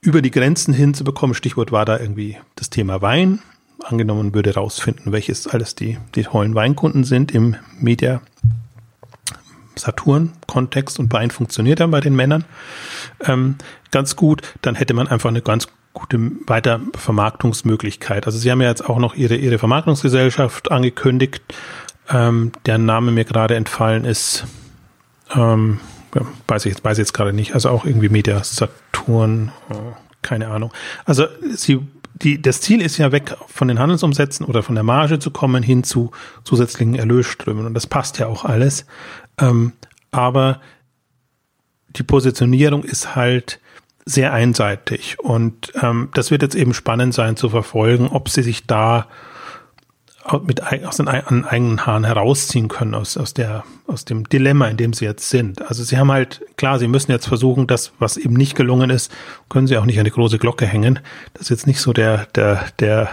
[0.00, 1.34] über die Grenzen hinzubekommen.
[1.34, 3.40] Stichwort war da irgendwie das Thema Wein.
[3.84, 8.20] Angenommen würde rausfinden, welches alles die, die tollen Weinkunden sind im Media
[9.76, 12.44] Saturn-Kontext und Wein funktioniert dann bei den Männern
[13.20, 13.56] ähm,
[13.90, 14.42] ganz gut.
[14.62, 18.26] Dann hätte man einfach eine ganz gute Weitervermarktungsmöglichkeit.
[18.26, 21.42] Also Sie haben ja jetzt auch noch Ihre, Ihre Vermarktungsgesellschaft angekündigt,
[22.08, 24.44] ähm, deren Name mir gerade entfallen ist.
[25.34, 25.80] Ähm,
[26.46, 27.54] weiß ich jetzt, weiß ich jetzt gerade nicht.
[27.54, 29.74] Also auch irgendwie Media Saturn, äh,
[30.22, 30.72] keine Ahnung.
[31.04, 31.80] Also sie,
[32.14, 35.62] die, das Ziel ist ja weg von den Handelsumsätzen oder von der Marge zu kommen
[35.62, 36.10] hin zu
[36.44, 37.66] zusätzlichen Erlösströmen.
[37.66, 38.86] Und das passt ja auch alles.
[39.38, 39.72] Ähm,
[40.10, 40.60] aber
[41.96, 43.60] die Positionierung ist halt
[44.04, 45.18] sehr einseitig.
[45.20, 49.06] Und ähm, das wird jetzt eben spannend sein zu verfolgen, ob sie sich da
[50.46, 54.92] mit aus den eigenen Haaren herausziehen können aus, aus der aus dem Dilemma, in dem
[54.92, 55.62] sie jetzt sind.
[55.68, 59.12] Also sie haben halt klar, sie müssen jetzt versuchen, das was eben nicht gelungen ist,
[59.48, 61.00] können sie auch nicht an die große Glocke hängen.
[61.34, 63.10] Das ist jetzt nicht so der der der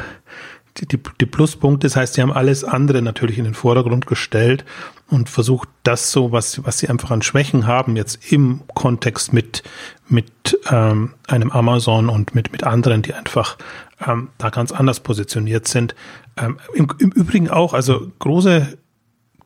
[0.77, 1.87] die, die, die Pluspunkte.
[1.87, 4.63] Das heißt, sie haben alles andere natürlich in den Vordergrund gestellt
[5.09, 9.63] und versucht, das so, was, was sie einfach an Schwächen haben, jetzt im Kontext mit,
[10.07, 13.57] mit ähm, einem Amazon und mit, mit anderen, die einfach
[14.05, 15.95] ähm, da ganz anders positioniert sind.
[16.37, 18.77] Ähm, im, Im Übrigen auch, also große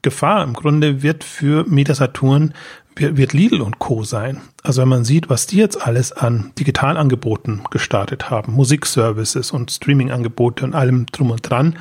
[0.02, 2.54] Gefahr im Grunde wird für Metasaturn
[2.96, 4.04] wird, Lidl und Co.
[4.04, 4.42] sein.
[4.64, 10.66] Also wenn man sieht, was die jetzt alles an Digitalangeboten gestartet haben, Musikservices und Streamingangebote
[10.66, 11.78] und allem drum und dran,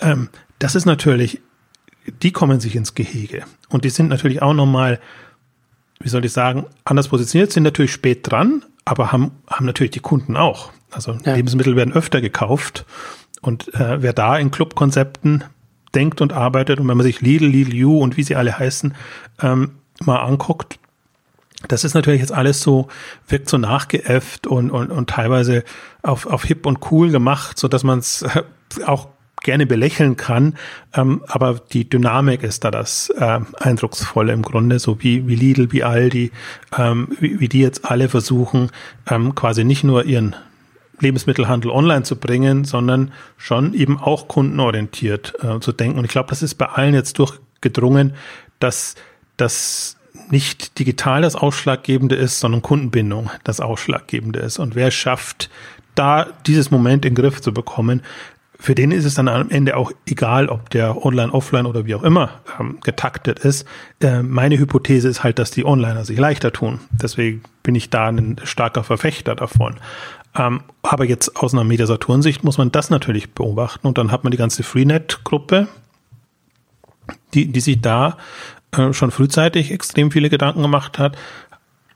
[0.00, 1.40] ähm, das ist natürlich,
[2.22, 3.44] die kommen sich ins Gehege.
[3.68, 5.00] Und die sind natürlich auch nochmal,
[6.00, 10.00] wie soll ich sagen, anders positioniert, sind natürlich spät dran, aber haben, haben natürlich die
[10.00, 10.70] Kunden auch.
[10.90, 11.34] Also ja.
[11.34, 12.86] Lebensmittel werden öfter gekauft
[13.40, 15.44] Und äh, wer da in Clubkonzepten
[15.94, 18.94] denkt und arbeitet und wenn man sich Lidl, Lidl You und wie sie alle heißen,
[19.40, 20.78] ähm, mal anguckt,
[21.66, 22.88] das ist natürlich jetzt alles so,
[23.26, 25.64] wirkt so nachgeäfft und, und, und teilweise
[26.02, 28.42] auf, auf hip und cool gemacht, so dass man es äh,
[28.86, 29.08] auch
[29.42, 30.54] gerne belächeln kann,
[30.94, 35.72] ähm, aber die Dynamik ist da das äh, Eindrucksvolle im Grunde, so wie, wie Lidl,
[35.72, 36.32] wie Aldi,
[36.76, 38.70] ähm, wie, wie die jetzt alle versuchen,
[39.08, 40.34] ähm, quasi nicht nur ihren
[41.00, 45.98] Lebensmittelhandel online zu bringen, sondern schon eben auch kundenorientiert äh, zu denken.
[45.98, 48.14] Und ich glaube, das ist bei allen jetzt durchgedrungen,
[48.58, 48.96] dass
[49.36, 49.96] das
[50.30, 54.58] nicht digital das Ausschlaggebende ist, sondern Kundenbindung das Ausschlaggebende ist.
[54.58, 55.48] Und wer schafft,
[55.94, 58.02] da dieses Moment in den Griff zu bekommen,
[58.60, 61.94] für den ist es dann am Ende auch egal, ob der online, offline oder wie
[61.94, 63.64] auch immer ähm, getaktet ist.
[64.00, 66.80] Äh, meine Hypothese ist halt, dass die Onliner sich leichter tun.
[66.90, 69.76] Deswegen bin ich da ein starker Verfechter davon.
[70.36, 74.32] Ähm, aber jetzt aus einer Mediasaturn-Sicht muss man das natürlich beobachten und dann hat man
[74.32, 75.68] die ganze Freenet-Gruppe,
[77.34, 78.16] die, die sich da
[78.72, 81.16] äh, schon frühzeitig extrem viele Gedanken gemacht hat.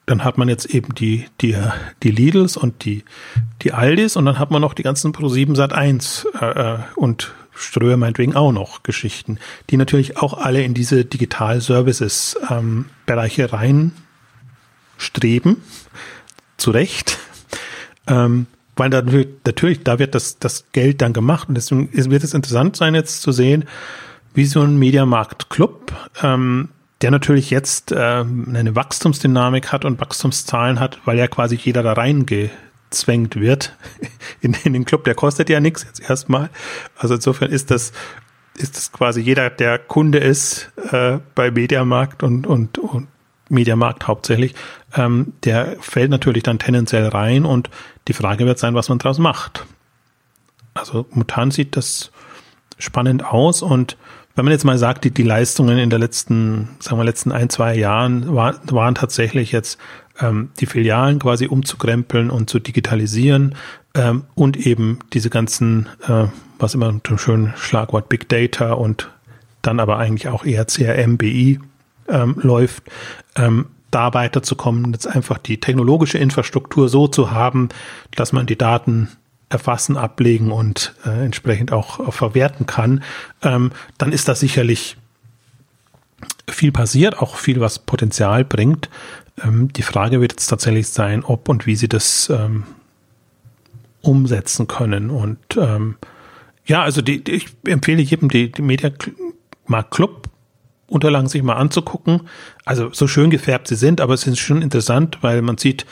[0.07, 1.57] Dann hat man jetzt eben die, die,
[2.03, 3.05] die Lidls und die,
[3.63, 7.33] die Aldis und dann hat man noch die ganzen Pro7 Sat 1 äh, äh, und
[7.55, 9.39] Ströer meinetwegen auch noch Geschichten,
[9.71, 13.93] die natürlich auch alle in diese Digital-Services-Bereiche ähm,
[14.99, 15.63] reinstreben.
[16.57, 17.19] Zu Recht.
[18.07, 22.35] Ähm, weil da, natürlich, da wird das, das Geld dann gemacht und deswegen wird es
[22.35, 23.65] interessant sein, jetzt zu sehen,
[24.35, 26.69] wie so ein Mediamarkt-Club, ähm,
[27.03, 31.93] der natürlich jetzt ähm, eine Wachstumsdynamik hat und Wachstumszahlen hat, weil ja quasi jeder da
[31.93, 33.77] reingezwängt wird
[34.41, 35.05] in, in den Club.
[35.05, 36.49] Der kostet ja nichts jetzt erstmal.
[36.97, 37.93] Also insofern ist das
[38.55, 43.09] ist das quasi jeder, der Kunde ist äh, bei Mediamarkt und, und, und
[43.49, 44.55] Mediamarkt hauptsächlich,
[44.95, 47.71] ähm, der fällt natürlich dann tendenziell rein und
[48.09, 49.67] die Frage wird sein, was man daraus macht.
[50.75, 52.11] Also momentan sieht das
[52.79, 53.97] spannend aus und
[54.35, 57.51] wenn man jetzt mal sagt, die, die Leistungen in der letzten, sagen wir, letzten ein,
[57.51, 59.79] zwei Jahren war, waren tatsächlich jetzt
[60.21, 63.55] ähm, die Filialen quasi umzukrempeln und zu digitalisieren
[63.95, 66.27] ähm, und eben diese ganzen, äh,
[66.59, 69.11] was immer ein schönes Schlagwort Big Data und
[69.61, 71.61] dann aber eigentlich auch eher CRM, BI
[72.09, 72.85] ähm, läuft,
[73.37, 77.69] ähm, da weiterzukommen, jetzt einfach die technologische Infrastruktur so zu haben,
[78.17, 79.09] dass man die Daten
[79.53, 83.03] erfassen, ablegen und äh, entsprechend auch, auch, verwerten kann,
[83.43, 84.97] ähm, dann ist da sicherlich
[86.49, 88.89] viel passiert, auch viel, was Potenzial bringt.
[89.43, 92.65] Ähm, die Frage wird jetzt tatsächlich sein, ob und wie sie das ähm,
[94.01, 95.11] umsetzen können.
[95.11, 95.97] Und ähm,
[96.67, 98.91] ja, also die, die, ich empfehle jedem die, die Media
[99.67, 100.29] Markt Club
[100.93, 102.29] Unterlagen sich mal anzugucken.
[102.67, 105.87] Also so schön gefärbt sie sind, aber es ist schon interessant, weil man sieht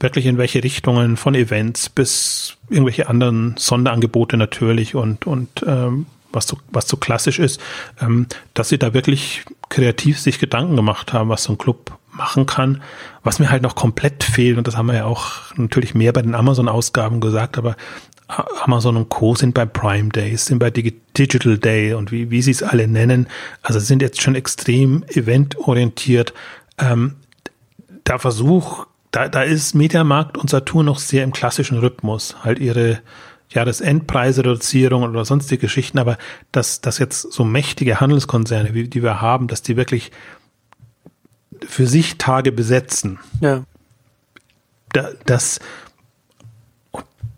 [0.00, 6.46] wirklich in welche Richtungen von Events bis irgendwelche anderen Sonderangebote natürlich und und ähm, was
[6.46, 7.60] so was so klassisch ist,
[8.00, 12.46] ähm, dass sie da wirklich kreativ sich Gedanken gemacht haben, was so ein Club machen
[12.46, 12.82] kann.
[13.22, 16.22] Was mir halt noch komplett fehlt, und das haben wir ja auch natürlich mehr bei
[16.22, 17.76] den Amazon-Ausgaben gesagt, aber
[18.26, 19.34] Amazon und Co.
[19.34, 23.28] sind bei Prime Days, sind bei Digital Day und wie, wie sie es alle nennen.
[23.62, 26.32] Also sind jetzt schon extrem eventorientiert.
[26.78, 27.16] Ähm,
[28.06, 33.00] der Versuch, da, da ist Mediamarkt und Saturn noch sehr im klassischen Rhythmus, halt ihre
[33.50, 36.18] Jahresendpreise-Reduzierung oder sonstige Geschichten, aber
[36.50, 40.10] dass, dass jetzt so mächtige Handelskonzerne, wie die wir haben, dass die wirklich
[41.64, 43.20] für sich Tage besetzen.
[43.40, 43.62] Ja.
[44.92, 45.60] Da, das,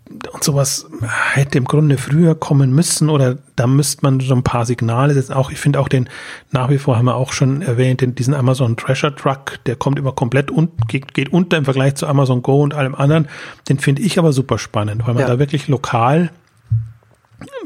[0.09, 0.87] und sowas
[1.33, 5.33] hätte im Grunde früher kommen müssen oder da müsste man so ein paar Signale setzen.
[5.33, 6.09] Auch ich finde auch den
[6.53, 9.99] nach wie vor haben wir auch schon erwähnt, den, diesen Amazon Treasure Truck, der kommt
[9.99, 13.29] immer komplett unten, geht, geht unter im Vergleich zu Amazon Go und allem anderen.
[13.69, 15.29] Den finde ich aber super spannend, weil man ja.
[15.29, 16.31] da wirklich lokal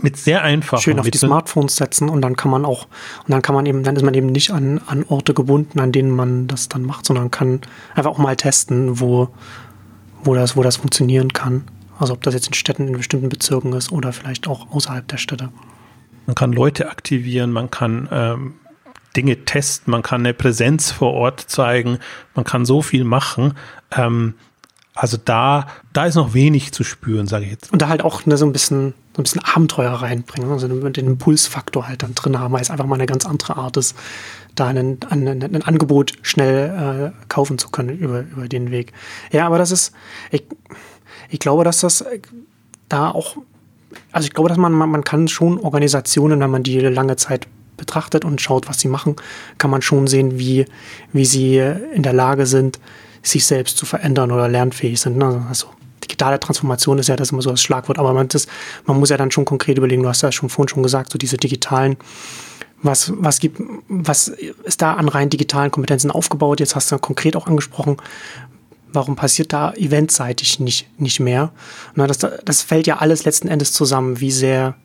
[0.00, 2.86] mit sehr einfach schön auf die Smartphones setzen und dann kann man auch
[3.24, 5.92] und dann kann man eben dann ist man eben nicht an an Orte gebunden, an
[5.92, 7.60] denen man das dann macht, sondern kann
[7.94, 9.28] einfach auch mal testen, wo
[10.24, 11.64] wo das wo das funktionieren kann.
[12.00, 15.18] Also ob das jetzt in Städten in bestimmten Bezirken ist oder vielleicht auch außerhalb der
[15.18, 15.50] Städte.
[16.26, 18.54] Man kann Leute aktivieren, man kann ähm,
[19.16, 21.98] Dinge testen, man kann eine Präsenz vor Ort zeigen,
[22.34, 23.54] man kann so viel machen.
[23.90, 24.34] Ähm,
[24.94, 27.72] also da, da ist noch wenig zu spüren, sage ich jetzt.
[27.72, 31.88] Und da halt auch ne, so ein bisschen, ein bisschen Abenteuer reinbringen, also den Impulsfaktor
[31.88, 33.96] halt dann drin haben, weil es einfach mal eine ganz andere Art ist,
[34.54, 38.92] da ein, ein, ein Angebot schnell äh, kaufen zu können über, über den Weg.
[39.32, 39.92] Ja, aber das ist,
[40.30, 40.44] ich,
[41.28, 42.04] ich glaube, dass das
[42.88, 43.36] da auch,
[44.12, 47.46] also ich glaube, dass man, man, man kann schon Organisationen, wenn man die lange Zeit
[47.76, 49.16] betrachtet und schaut, was sie machen,
[49.58, 50.66] kann man schon sehen, wie,
[51.12, 52.78] wie sie in der Lage sind,
[53.22, 55.16] sich selbst zu verändern oder lernfähig sind.
[55.16, 55.46] Ne?
[55.48, 55.68] Also
[56.10, 58.46] digitale Transformation ist ja das immer so das Schlagwort, aber man, das,
[58.84, 61.18] man muss ja dann schon konkret überlegen, du hast ja schon vorhin schon gesagt, so
[61.18, 61.96] diese digitalen
[62.82, 66.60] was, was gibt, was ist da an rein digitalen Kompetenzen aufgebaut?
[66.60, 67.98] Jetzt hast du konkret auch angesprochen,
[68.92, 71.52] warum passiert da eventseitig nicht, nicht mehr?
[71.94, 74.76] Na, das, das fällt ja alles letzten Endes zusammen, wie sehr,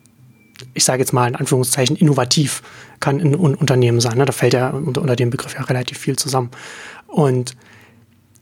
[0.74, 2.64] ich sage jetzt mal in Anführungszeichen, innovativ
[3.00, 4.18] kann ein Unternehmen sein.
[4.18, 4.26] Ne?
[4.26, 6.52] Da fällt ja unter, unter dem Begriff ja relativ viel zusammen.
[7.08, 7.56] Und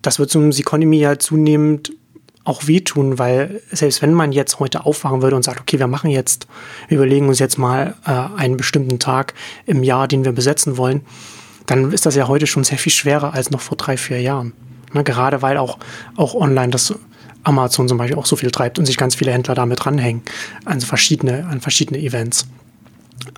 [0.02, 1.94] das wird zum Economy ja zunehmend
[2.44, 6.10] auch wehtun, weil selbst wenn man jetzt heute aufwachen würde und sagt, okay, wir machen
[6.10, 6.48] jetzt,
[6.90, 9.34] wir überlegen uns jetzt mal äh, einen bestimmten Tag
[9.66, 11.02] im Jahr, den wir besetzen wollen,
[11.66, 14.54] dann ist das ja heute schon sehr viel schwerer als noch vor drei, vier Jahren.
[14.94, 15.78] Ne, gerade weil auch,
[16.18, 16.94] auch online das
[17.44, 20.22] Amazon zum Beispiel auch so viel treibt und sich ganz viele Händler damit ranhängen
[20.66, 22.48] an verschiedene, an verschiedene Events.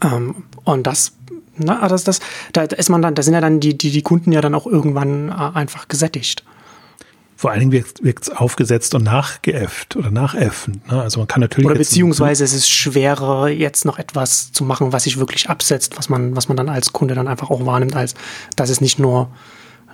[0.03, 1.13] Ähm, und das,
[1.57, 2.19] na, das, das,
[2.53, 4.65] da ist man dann, da sind ja dann die, die, die Kunden ja dann auch
[4.65, 6.43] irgendwann äh, einfach gesättigt.
[7.45, 10.91] Vor allen Dingen wird es aufgesetzt und nachgeäfft oder nachäffend.
[10.91, 10.99] Ne?
[10.99, 11.67] Also man kann natürlich.
[11.69, 16.09] Oder beziehungsweise es ist schwerer, jetzt noch etwas zu machen, was sich wirklich absetzt, was
[16.09, 18.15] man, was man dann als Kunde dann einfach auch wahrnimmt, als
[18.55, 19.29] das ist nicht nur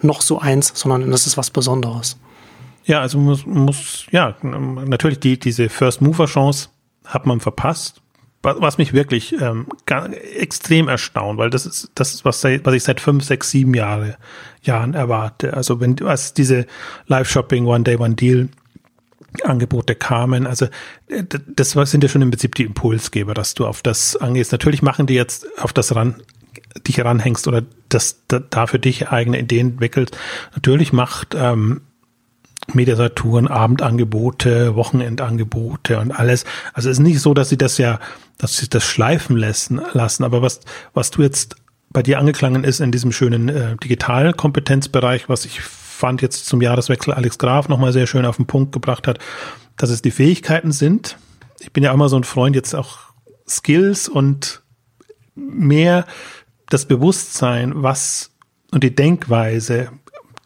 [0.02, 2.18] noch so eins, sondern das ist was Besonderes.
[2.86, 6.70] Ja, also muss, muss ja, natürlich die, diese First Mover Chance
[7.06, 8.02] hat man verpasst
[8.44, 9.68] was mich wirklich ähm,
[10.38, 14.18] extrem erstaunt, weil das ist das ist was, was ich seit fünf, sechs, sieben Jahre
[14.64, 15.54] Jahren erwarte.
[15.54, 16.66] Also wenn was diese
[17.08, 18.50] Live-Shopping One Day One Deal
[19.44, 20.66] Angebote kamen, also
[21.08, 24.52] äh, das sind ja schon im Prinzip die Impulsgeber, dass du auf das angehst.
[24.52, 26.22] Natürlich machen die jetzt auf das ran
[26.88, 30.18] dich ranhängst oder das da für dich eigene Ideen entwickelt.
[30.54, 31.82] Natürlich macht ähm,
[32.76, 36.46] Mediasaturen, Abendangebote, Wochenendangebote und alles.
[36.74, 38.00] Also es ist nicht so, dass sie das ja,
[38.38, 40.24] dass sie das schleifen lassen, lassen.
[40.24, 40.62] Aber was,
[40.94, 41.56] was du jetzt
[41.90, 47.14] bei dir angeklangen ist in diesem schönen äh, Digitalkompetenzbereich, was ich fand jetzt zum Jahreswechsel
[47.14, 49.20] Alex Graf nochmal sehr schön auf den Punkt gebracht hat,
[49.78, 51.18] dass es die Fähigkeiten sind.
[51.60, 52.98] Ich bin ja immer so ein Freund, jetzt auch
[53.48, 54.64] Skills und
[55.36, 56.06] mehr
[56.70, 58.32] das Bewusstsein, was
[58.72, 59.90] und die Denkweise,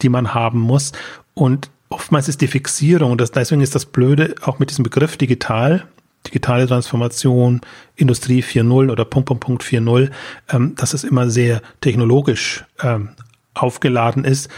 [0.02, 0.92] die man haben muss.
[1.34, 5.16] Und oftmals ist die Fixierung, und das, deswegen ist das Blöde auch mit diesem Begriff
[5.16, 5.88] digital,
[6.28, 7.62] digitale Transformation,
[7.96, 10.12] Industrie 4.0 oder Punkt, Punkt, Punkt 4.0,
[10.50, 13.10] ähm, dass es immer sehr technologisch ähm,
[13.54, 14.50] aufgeladen ist.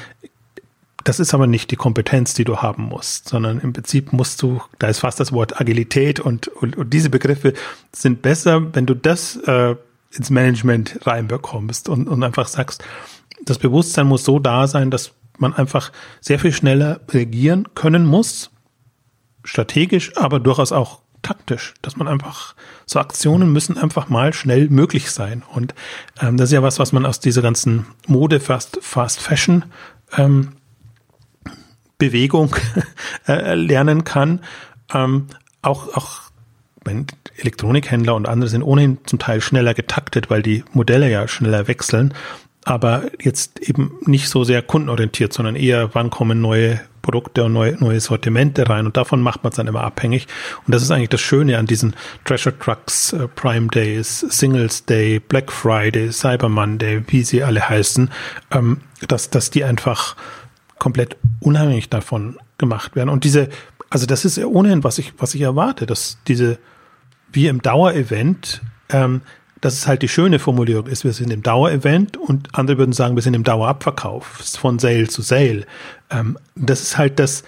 [1.04, 4.62] Das ist aber nicht die Kompetenz, die du haben musst, sondern im Prinzip musst du,
[4.80, 7.54] da ist fast das Wort Agilität und, und, und diese Begriffe
[7.94, 9.76] sind besser, wenn du das äh,
[10.12, 12.84] ins Management reinbekommst und, und einfach sagst,
[13.46, 18.52] das Bewusstsein muss so da sein, dass man einfach sehr viel schneller reagieren können muss,
[19.44, 25.12] strategisch, aber durchaus auch taktisch, dass man einfach so Aktionen müssen einfach mal schnell möglich
[25.12, 25.44] sein.
[25.54, 25.74] Und
[26.22, 29.66] ähm, das ist ja was, was man aus dieser ganzen Mode Fast Fast Fashion
[30.16, 30.54] ähm,
[31.98, 32.56] Bewegung
[33.28, 34.42] äh, lernen kann.
[34.94, 35.28] Ähm,
[35.62, 36.28] auch auch
[37.38, 42.14] Elektronikhändler und andere sind ohnehin zum Teil schneller getaktet, weil die Modelle ja schneller wechseln
[42.68, 47.76] aber jetzt eben nicht so sehr kundenorientiert, sondern eher, wann kommen neue Produkte und neue,
[47.76, 50.28] neue Sortimente rein und davon macht man es dann immer abhängig.
[50.66, 55.20] Und das ist eigentlich das Schöne an diesen Treasure Trucks, äh, Prime Days, Singles Day,
[55.20, 58.10] Black Friday, Cyber Monday, wie sie alle heißen,
[58.52, 60.18] ähm, dass, dass die einfach
[60.78, 63.08] komplett unabhängig davon gemacht werden.
[63.08, 63.48] Und diese,
[63.90, 66.60] also das ist ja ohnehin, was ich, was ich erwarte, dass diese,
[67.32, 69.22] wie im Dauerevent, ähm,
[69.62, 73.16] dass es halt die schöne Formulierung ist, wir sind im Dauerevent und andere würden sagen,
[73.16, 74.26] wir sind im Dauerabverkauf,
[74.60, 75.66] von Sale zu Sale.
[76.10, 77.44] Ähm, das ist halt das,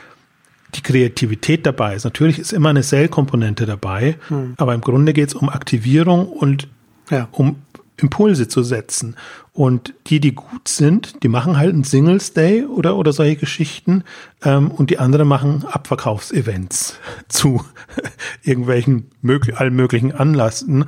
[0.76, 2.04] die Kreativität dabei ist.
[2.04, 4.54] Natürlich ist immer eine Sale-Komponente dabei, hm.
[4.58, 6.68] aber im Grunde geht es um Aktivierung und
[7.10, 7.28] ja.
[7.32, 7.58] um
[8.02, 9.16] Impulse zu setzen.
[9.54, 14.04] Und die, die gut sind, die machen halt einen Singles Day oder, oder solche Geschichten.
[14.44, 17.64] Ähm, und die anderen machen Abverkaufsevents zu
[18.44, 20.86] irgendwelchen möglich, allen möglichen Anlassen.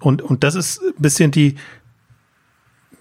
[0.00, 1.56] Und, und das ist ein bisschen die,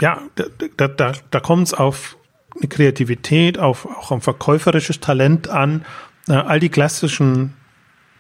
[0.02, 2.18] ja, da, da, da kommt es auf
[2.60, 5.86] eine Kreativität, auf, auch ein verkäuferisches Talent an.
[6.28, 7.54] All die klassischen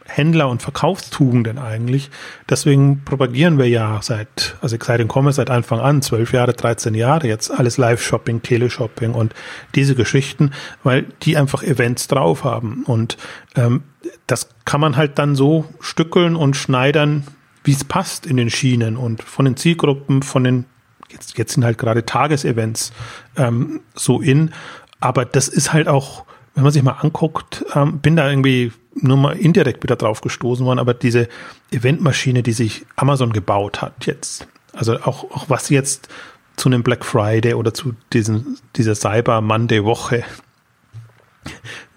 [0.05, 2.09] Händler- und Verkaufstugenden eigentlich.
[2.49, 7.27] Deswegen propagieren wir ja seit, also Exciting Commerce seit Anfang an, zwölf Jahre, 13 Jahre,
[7.27, 9.33] jetzt alles Live-Shopping, Teleshopping und
[9.75, 10.51] diese Geschichten,
[10.83, 12.83] weil die einfach Events drauf haben.
[12.85, 13.17] Und
[13.55, 13.83] ähm,
[14.27, 17.25] das kann man halt dann so stückeln und schneidern,
[17.63, 20.65] wie es passt in den Schienen und von den Zielgruppen, von den,
[21.09, 22.91] jetzt, jetzt sind halt gerade Tagesevents
[23.37, 24.51] ähm, so in,
[24.99, 26.25] aber das ist halt auch,
[26.55, 30.65] wenn man sich mal anguckt, ähm, bin da irgendwie nur mal indirekt wieder drauf gestoßen
[30.65, 31.27] worden, aber diese
[31.71, 36.09] Eventmaschine, die sich Amazon gebaut hat jetzt, also auch, auch was jetzt
[36.55, 40.23] zu einem Black Friday oder zu diesen, dieser Cyber Monday Woche,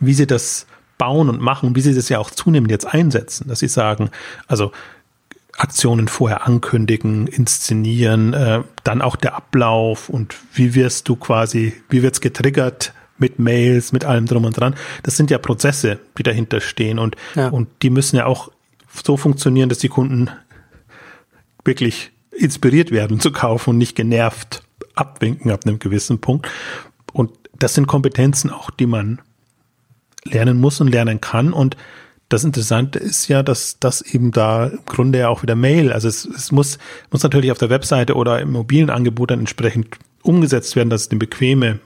[0.01, 0.66] wie sie das
[0.99, 4.11] bauen und machen, wie sie das ja auch zunehmend jetzt einsetzen, dass sie sagen,
[4.47, 4.72] also
[5.59, 12.03] Aktionen vorher ankündigen, inszenieren, äh, dann auch der Ablauf und wie wirst du quasi, wie
[12.03, 14.74] wird's getriggert mit Mails, mit allem drum und dran.
[15.02, 17.48] Das sind ja Prozesse, die dahinter stehen und, ja.
[17.48, 18.50] und die müssen ja auch
[19.04, 20.30] so funktionieren, dass die Kunden
[21.64, 24.62] wirklich inspiriert werden zu kaufen und nicht genervt
[24.94, 26.48] abwinken ab einem gewissen Punkt.
[27.12, 29.20] Und das sind Kompetenzen auch, die man
[30.24, 31.76] lernen muss und lernen kann und
[32.28, 36.08] das Interessante ist ja, dass das eben da im Grunde ja auch wieder Mail, also
[36.08, 36.78] es, es muss,
[37.10, 41.10] muss natürlich auf der Webseite oder im mobilen Angebot dann entsprechend umgesetzt werden, dass es
[41.10, 41.78] eine bequeme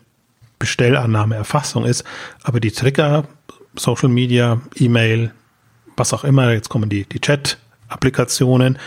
[0.61, 2.05] Bestellannahme, Erfassung ist.
[2.45, 3.27] Aber die Trigger,
[3.75, 5.33] Social Media, E-Mail,
[5.97, 8.79] was auch immer, jetzt kommen die, die Chat-Applikationen,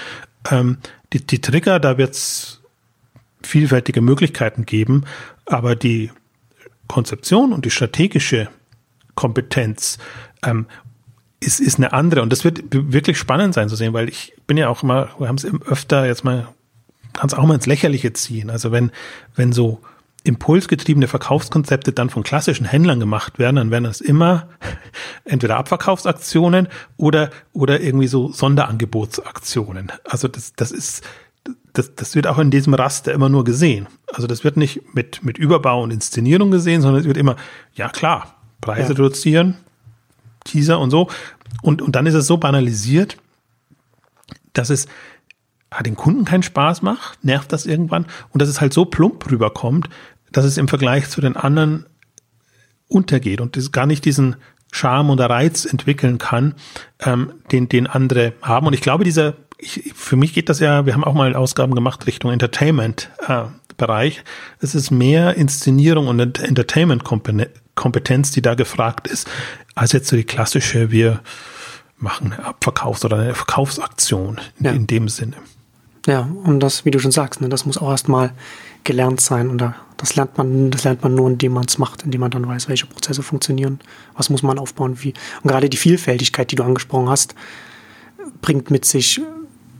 [0.49, 0.78] ähm,
[1.11, 2.61] die, die Trigger, da wird es
[3.41, 5.03] vielfältige Möglichkeiten geben,
[5.45, 6.11] aber die
[6.88, 8.49] Konzeption und die strategische
[9.15, 9.97] Kompetenz
[10.43, 10.67] ähm,
[11.39, 12.21] ist, ist eine andere.
[12.21, 15.28] Und das wird wirklich spannend sein zu sehen, weil ich bin ja auch immer, wir
[15.28, 16.47] haben es öfter jetzt mal,
[17.13, 18.49] kann es auch mal ins Lächerliche ziehen.
[18.49, 18.91] Also wenn,
[19.36, 19.82] wenn so
[20.24, 24.47] impulsgetriebene Verkaufskonzepte dann von klassischen Händlern gemacht werden, dann werden das immer
[25.26, 29.91] entweder Abverkaufsaktionen oder, oder irgendwie so Sonderangebotsaktionen.
[30.05, 31.03] Also das, das ist,
[31.74, 33.88] das, das wird auch in diesem Raster immer nur gesehen.
[34.13, 37.36] Also das wird nicht mit, mit Überbau und Inszenierung gesehen, sondern es wird immer,
[37.74, 38.97] ja klar, Preise ja.
[38.99, 39.57] reduzieren,
[40.45, 41.09] Teaser und so.
[41.61, 43.17] Und, und dann ist es so banalisiert,
[44.53, 44.88] dass es
[45.82, 49.89] den Kunden keinen Spaß macht, nervt das irgendwann und dass es halt so plump rüberkommt,
[50.34, 51.86] dass es im Vergleich zu den anderen
[52.88, 54.36] untergeht und es gar nicht diesen
[54.71, 56.55] Charme oder Reiz entwickeln kann,
[56.99, 58.67] ähm, den, den andere haben.
[58.67, 61.75] Und ich glaube, dieser, ich, für mich geht das ja, wir haben auch mal Ausgaben
[61.75, 63.11] gemacht Richtung Entertainment.
[63.27, 63.45] Äh,
[63.77, 64.23] Bereich.
[64.59, 69.29] Es ist mehr Inszenierung und Entertainment-Kompetenz, die da gefragt ist,
[69.75, 71.19] als jetzt so die klassische, wir
[71.97, 74.71] machen eine Abverkaufs- oder eine Verkaufsaktion in, ja.
[74.71, 75.36] in, dem Sinne.
[76.06, 78.34] Ja, und das, wie du schon sagst, ne, das muss auch erstmal
[78.84, 79.49] gelernt sein.
[79.49, 79.64] Und
[79.97, 82.68] das lernt man, das lernt man nur, indem man es macht, indem man dann weiß,
[82.68, 83.80] welche Prozesse funktionieren,
[84.16, 85.14] was muss man aufbauen, wie.
[85.41, 87.36] Und gerade die Vielfältigkeit, die du angesprochen hast,
[88.41, 89.22] bringt mit sich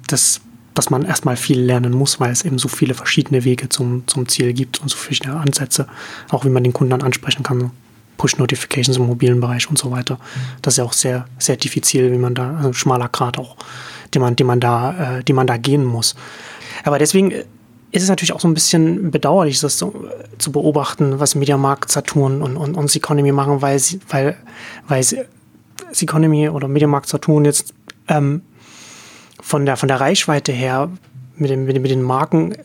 [0.08, 0.42] das
[0.74, 4.28] dass man erstmal viel lernen muss, weil es eben so viele verschiedene Wege zum, zum
[4.28, 5.88] Ziel gibt und so verschiedene Ansätze,
[6.30, 7.72] auch wie man den Kunden dann ansprechen kann.
[8.18, 10.20] Push-Notifications im mobilen Bereich und so weiter.
[10.62, 13.58] Das ist ja auch sehr, sehr diffizil, wie man da, also schmaler Grad auch,
[14.14, 16.16] den man, den man da, äh, den man da gehen muss.
[16.84, 21.20] Aber deswegen ist es natürlich auch so ein bisschen bedauerlich, das so, äh, zu beobachten,
[21.20, 24.36] was Mediamarkt, Saturn und, und, und Economy machen, weil sie, weil,
[24.88, 25.04] weil
[26.02, 27.74] Economy oder Mediamarkt Saturn jetzt
[28.08, 28.42] ähm,
[29.40, 30.90] von der, von der Reichweite her
[31.36, 32.56] mit, dem, mit, den Marken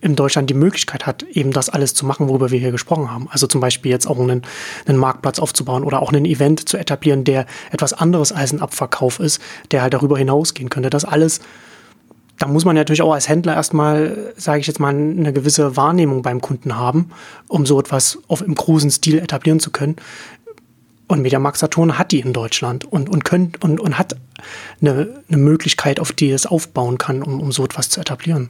[0.00, 3.28] in Deutschland die Möglichkeit hat, eben das alles zu machen, worüber wir hier gesprochen haben.
[3.30, 4.42] Also zum Beispiel jetzt auch einen,
[4.86, 9.20] einen Marktplatz aufzubauen oder auch ein Event zu etablieren, der etwas anderes als ein Abverkauf
[9.20, 9.40] ist,
[9.70, 10.90] der halt darüber hinausgehen könnte.
[10.90, 11.40] Das alles,
[12.38, 16.22] da muss man natürlich auch als Händler erstmal, sage ich jetzt mal, eine gewisse Wahrnehmung
[16.22, 17.10] beim Kunden haben,
[17.48, 19.96] um so etwas auf, im großen Stil etablieren zu können.
[21.06, 24.16] Und Mediamarkt Saturn hat die in Deutschland und, und, könnt, und, und hat
[24.80, 28.48] eine, eine Möglichkeit, auf die es aufbauen kann, um, um so etwas zu etablieren.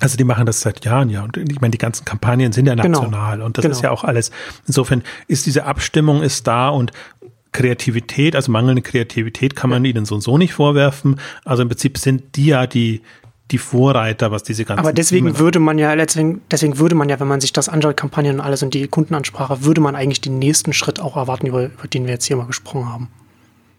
[0.00, 2.74] Also die machen das seit Jahren ja und ich meine die ganzen Kampagnen sind ja
[2.74, 3.00] genau.
[3.00, 3.46] national genau.
[3.46, 3.76] und das genau.
[3.76, 4.30] ist ja auch alles.
[4.66, 6.92] Insofern ist diese Abstimmung ist da und
[7.52, 9.90] Kreativität, also mangelnde Kreativität kann man ja.
[9.90, 11.20] ihnen so und so nicht vorwerfen.
[11.44, 13.02] Also im Prinzip sind die ja die
[13.50, 14.80] die Vorreiter, was diese ganzen.
[14.80, 17.68] Aber deswegen Themen würde man ja deswegen, deswegen würde man ja, wenn man sich das
[17.68, 21.46] anschaut, Kampagnen und alles und die Kundenansprache, würde man eigentlich den nächsten Schritt auch erwarten,
[21.46, 23.08] über, über den wir jetzt hier mal gesprochen haben.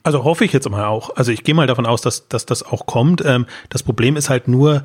[0.03, 1.15] Also hoffe ich jetzt mal auch.
[1.15, 3.23] Also ich gehe mal davon aus, dass, dass das auch kommt.
[3.23, 4.83] Ähm, das Problem ist halt nur,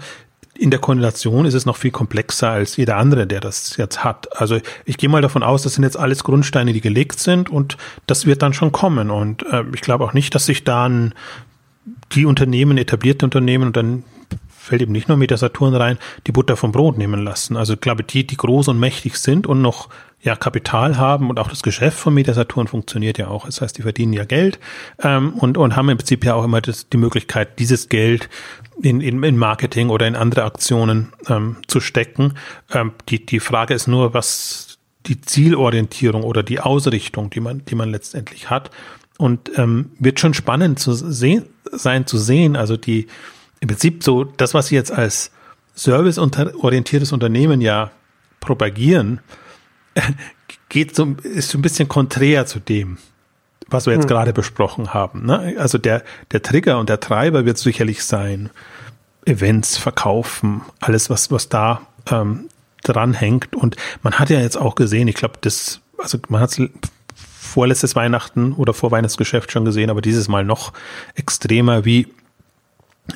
[0.58, 4.40] in der Koordination ist es noch viel komplexer als jeder andere, der das jetzt hat.
[4.40, 7.76] Also ich gehe mal davon aus, das sind jetzt alles Grundsteine, die gelegt sind und
[8.06, 9.10] das wird dann schon kommen.
[9.10, 11.14] Und äh, ich glaube auch nicht, dass sich dann
[12.12, 14.04] die Unternehmen, etablierte Unternehmen und dann
[14.66, 17.56] fällt eben nicht nur Meta Saturn rein, die Butter vom Brot nehmen lassen.
[17.56, 19.88] Also ich glaube, die, die groß und mächtig sind und noch
[20.22, 23.46] ja Kapital haben und auch das Geschäft von Meta Saturn funktioniert ja auch.
[23.46, 24.58] Das heißt, die verdienen ja Geld
[25.02, 28.28] ähm, und, und haben im Prinzip ja auch immer das, die Möglichkeit, dieses Geld
[28.82, 32.34] in, in, in Marketing oder in andere Aktionen ähm, zu stecken.
[32.72, 37.74] Ähm, die, die Frage ist nur, was die Zielorientierung oder die Ausrichtung, die man, die
[37.74, 38.70] man letztendlich hat.
[39.18, 42.54] Und ähm, wird schon spannend zu sehen, sein zu sehen.
[42.54, 43.06] Also die,
[43.60, 45.30] im Prinzip so das, was Sie jetzt als
[45.74, 47.90] serviceorientiertes Unternehmen ja
[48.40, 49.20] propagieren,
[50.68, 52.98] geht so, ist so ein bisschen konträr zu dem,
[53.68, 54.08] was wir jetzt hm.
[54.08, 55.26] gerade besprochen haben.
[55.26, 55.56] Ne?
[55.58, 56.02] Also der,
[56.32, 58.50] der Trigger und der Treiber wird sicherlich sein,
[59.24, 62.48] Events verkaufen, alles, was, was da ähm,
[62.84, 63.56] dran hängt.
[63.56, 66.70] Und man hat ja jetzt auch gesehen, ich glaube, das, also man hat es
[67.16, 70.72] vorletztes Weihnachten oder vor Weihnachtsgeschäft schon gesehen, aber dieses Mal noch
[71.14, 72.06] extremer, wie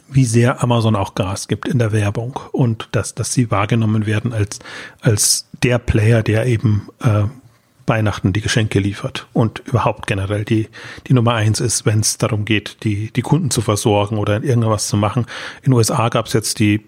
[0.09, 4.33] wie sehr Amazon auch Gas gibt in der Werbung und dass, dass sie wahrgenommen werden
[4.33, 4.61] als,
[5.01, 7.25] als der Player, der eben äh,
[7.91, 10.68] Weihnachten die Geschenke liefert und überhaupt generell die,
[11.09, 14.88] die Nummer eins ist, wenn es darum geht, die, die Kunden zu versorgen oder irgendwas
[14.88, 15.26] zu machen.
[15.62, 16.80] In den USA gab es jetzt die,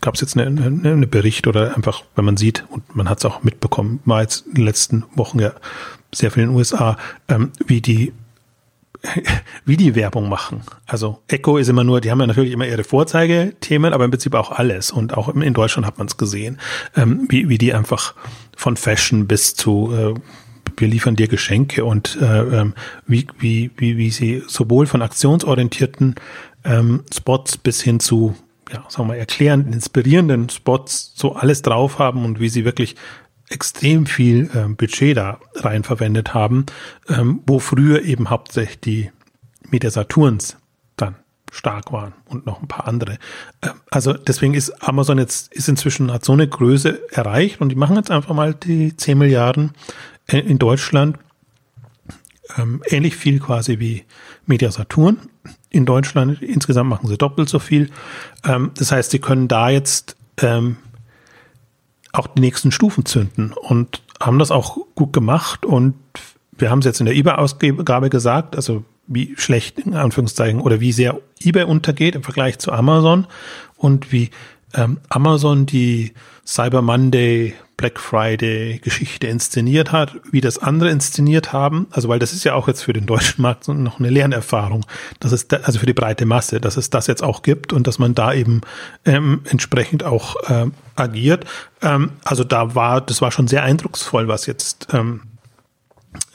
[0.00, 3.18] gab es jetzt eine, eine, eine Bericht oder einfach, wenn man sieht, und man hat
[3.18, 5.52] es auch mitbekommen, war jetzt in den letzten Wochen ja
[6.14, 6.96] sehr viel in den USA,
[7.28, 8.12] ähm, wie die
[9.64, 10.62] wie die Werbung machen.
[10.86, 14.34] Also Echo ist immer nur, die haben ja natürlich immer ihre Vorzeigethemen, aber im Prinzip
[14.34, 14.90] auch alles.
[14.90, 16.58] Und auch in Deutschland hat man es gesehen,
[16.96, 18.14] ähm, wie, wie die einfach
[18.56, 20.14] von Fashion bis zu äh,
[20.76, 22.74] wir liefern dir Geschenke und äh, ähm,
[23.06, 26.14] wie, wie, wie, wie sie sowohl von aktionsorientierten
[26.64, 28.34] ähm, Spots bis hin zu
[28.72, 32.96] ja, sagen wir mal, erklärenden, inspirierenden Spots so alles drauf haben und wie sie wirklich
[33.52, 36.66] extrem viel äh, Budget da rein verwendet haben,
[37.08, 39.10] ähm, wo früher eben hauptsächlich die
[39.70, 40.56] Media Saturns
[40.96, 41.16] dann
[41.50, 43.18] stark waren und noch ein paar andere.
[43.60, 47.76] Äh, also deswegen ist Amazon jetzt, ist inzwischen, hat so eine Größe erreicht und die
[47.76, 49.72] machen jetzt einfach mal die 10 Milliarden
[50.26, 51.18] in, in Deutschland.
[52.56, 54.04] Ähm, ähnlich viel quasi wie
[54.46, 55.18] Media Saturn
[55.70, 56.42] in Deutschland.
[56.42, 57.90] Insgesamt machen sie doppelt so viel.
[58.44, 60.76] Ähm, das heißt, sie können da jetzt ähm,
[62.12, 65.64] auch die nächsten Stufen zünden und haben das auch gut gemacht.
[65.64, 65.94] Und
[66.52, 70.92] wir haben es jetzt in der eBay-Ausgabe gesagt, also wie schlecht in Anführungszeichen oder wie
[70.92, 73.26] sehr eBay untergeht im Vergleich zu Amazon
[73.76, 74.30] und wie
[74.74, 76.12] ähm, Amazon die
[76.46, 81.88] Cyber Monday, Black Friday Geschichte inszeniert hat, wie das andere inszeniert haben.
[81.90, 84.86] Also weil das ist ja auch jetzt für den deutschen Markt noch eine Lernerfahrung,
[85.18, 87.88] dass es da, also für die breite Masse, dass es das jetzt auch gibt und
[87.88, 88.60] dass man da eben
[89.04, 91.44] ähm, entsprechend auch ähm, agiert.
[91.82, 95.22] Ähm, also da war, das war schon sehr eindrucksvoll, was jetzt ähm,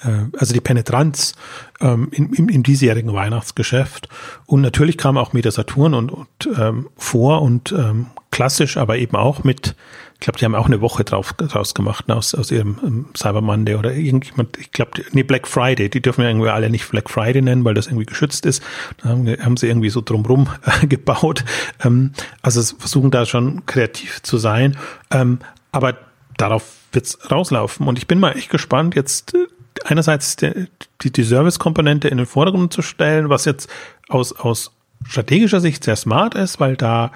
[0.03, 1.33] äh, also die Penetranz
[1.79, 4.09] ähm, in, in, in diesjährigen Weihnachtsgeschäft.
[4.47, 9.15] Und natürlich kam auch Meta Saturn und, und ähm, vor und ähm, klassisch, aber eben
[9.15, 9.75] auch mit,
[10.19, 13.05] ich glaube, die haben auch eine Woche drauf, draus gemacht, ne, aus, aus ihrem um,
[13.15, 16.89] Cyber Monday oder irgendjemand, ich glaube, nee, Black Friday, die dürfen wir irgendwie alle nicht
[16.89, 18.63] Black Friday nennen, weil das irgendwie geschützt ist.
[18.97, 21.45] Da haben, haben sie irgendwie so drumrum äh, gebaut.
[21.83, 24.75] Ähm, also versuchen da schon kreativ zu sein.
[25.11, 25.37] Ähm,
[25.71, 25.95] aber
[26.37, 26.63] darauf
[26.93, 27.87] wird's rauslaufen.
[27.87, 29.45] Und ich bin mal echt gespannt, jetzt äh,
[29.85, 30.67] einerseits die,
[31.03, 33.69] die, die Service-Komponente in den Vordergrund zu stellen, was jetzt
[34.09, 34.71] aus, aus
[35.05, 37.11] strategischer Sicht sehr smart ist, weil da,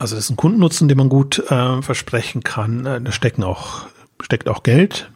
[0.00, 2.86] also das ist ein Kundennutzen, den man gut äh, versprechen kann.
[2.86, 3.86] Äh, da stecken auch,
[4.20, 5.10] steckt auch Geld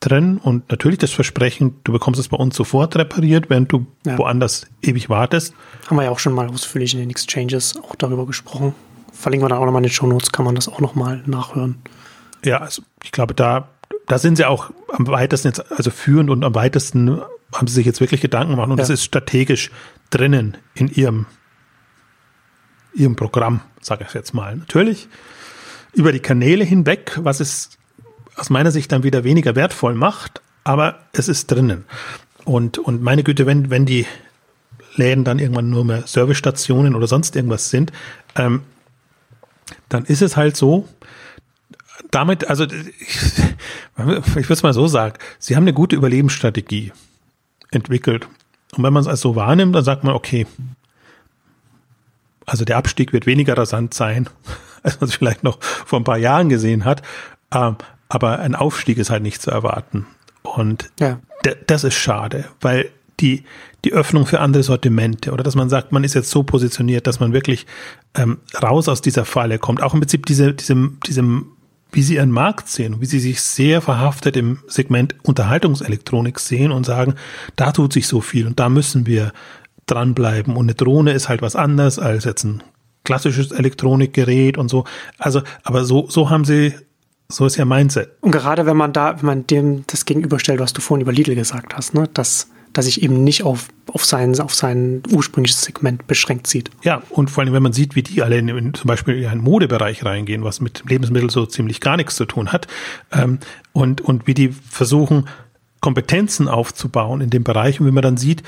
[0.00, 4.16] drin und natürlich das Versprechen, du bekommst es bei uns sofort repariert, während du ja.
[4.16, 5.52] woanders ewig wartest.
[5.88, 8.74] Haben wir ja auch schon mal ausführlich in den Exchanges auch darüber gesprochen.
[9.12, 11.82] Verlinken wir dann auch nochmal in den Show Notes, kann man das auch nochmal nachhören.
[12.42, 13.68] Ja, also ich glaube, da
[14.06, 17.20] da sind sie auch am weitesten jetzt, also führend und am weitesten
[17.54, 18.82] haben sie sich jetzt wirklich Gedanken gemacht und ja.
[18.82, 19.70] das ist strategisch
[20.10, 21.26] drinnen in ihrem,
[22.92, 24.56] ihrem Programm, sage ich jetzt mal.
[24.56, 25.08] Natürlich
[25.92, 27.70] über die Kanäle hinweg, was es
[28.36, 31.84] aus meiner Sicht dann wieder weniger wertvoll macht, aber es ist drinnen.
[32.44, 34.06] Und, und meine Güte, wenn, wenn die
[34.94, 37.92] Läden dann irgendwann nur mehr Servicestationen oder sonst irgendwas sind,
[38.36, 38.62] ähm,
[39.88, 40.88] dann ist es halt so,
[42.10, 42.64] damit, also
[43.00, 43.22] ich,
[43.96, 46.92] ich würde es mal so sagen, sie haben eine gute Überlebensstrategie
[47.70, 48.26] entwickelt.
[48.76, 50.46] Und wenn man es als so wahrnimmt, dann sagt man, okay,
[52.50, 54.28] also der Abstieg wird weniger rasant sein,
[54.82, 57.02] als man es vielleicht noch vor ein paar Jahren gesehen hat.
[57.54, 57.76] Ähm,
[58.08, 60.06] aber ein Aufstieg ist halt nicht zu erwarten.
[60.42, 61.20] Und ja.
[61.66, 62.90] das ist schade, weil
[63.20, 63.44] die,
[63.84, 67.20] die Öffnung für andere Sortimente oder dass man sagt, man ist jetzt so positioniert, dass
[67.20, 67.66] man wirklich
[68.14, 69.82] ähm, raus aus dieser Falle kommt.
[69.82, 71.52] Auch im Prinzip diese, diesem, diesem
[71.92, 76.86] wie sie ihren Markt sehen, wie sie sich sehr verhaftet im Segment Unterhaltungselektronik sehen und
[76.86, 77.14] sagen,
[77.56, 79.32] da tut sich so viel und da müssen wir
[79.90, 80.56] dranbleiben.
[80.56, 82.62] Und eine Drohne ist halt was anderes als jetzt ein
[83.04, 84.84] klassisches Elektronikgerät und so.
[85.18, 86.74] Also, aber so, so haben sie,
[87.28, 88.10] so ist ja Mindset.
[88.20, 91.34] Und gerade wenn man da, wenn man dem das gegenüberstellt, was du vorhin über Lidl
[91.34, 96.06] gesagt hast, ne, dass dass sich eben nicht auf, auf, sein, auf sein ursprüngliches Segment
[96.06, 96.70] beschränkt sieht.
[96.82, 99.26] Ja, und vor allem, wenn man sieht, wie die alle in, in zum Beispiel in
[99.26, 102.68] einen Modebereich reingehen, was mit Lebensmitteln so ziemlich gar nichts zu tun hat,
[103.12, 103.38] ähm,
[103.72, 105.28] und, und wie die versuchen,
[105.80, 108.42] Kompetenzen aufzubauen in dem Bereich, und wie man dann sieht,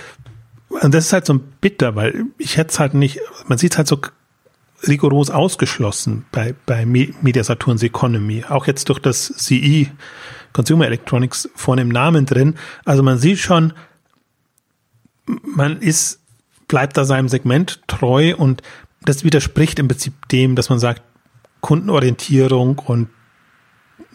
[0.81, 3.79] und das ist halt so bitter, weil ich hätte es halt nicht, man sieht es
[3.79, 3.99] halt so
[4.87, 9.87] rigoros ausgeschlossen bei, bei Media Saturns Economy, auch jetzt durch das CE,
[10.53, 12.57] Consumer Electronics, vorne im Namen drin.
[12.85, 13.73] Also man sieht schon,
[15.27, 16.21] man ist,
[16.69, 18.63] bleibt da seinem Segment treu und
[19.03, 21.03] das widerspricht im Prinzip dem, dass man sagt,
[21.61, 23.09] Kundenorientierung und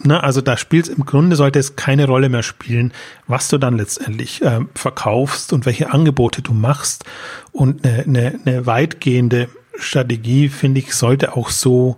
[0.03, 2.93] Ne, also da spielt im Grunde sollte es keine Rolle mehr spielen,
[3.25, 7.03] was du dann letztendlich äh, verkaufst und welche Angebote du machst.
[7.51, 11.97] Und eine, eine, eine weitgehende Strategie, finde ich, sollte auch so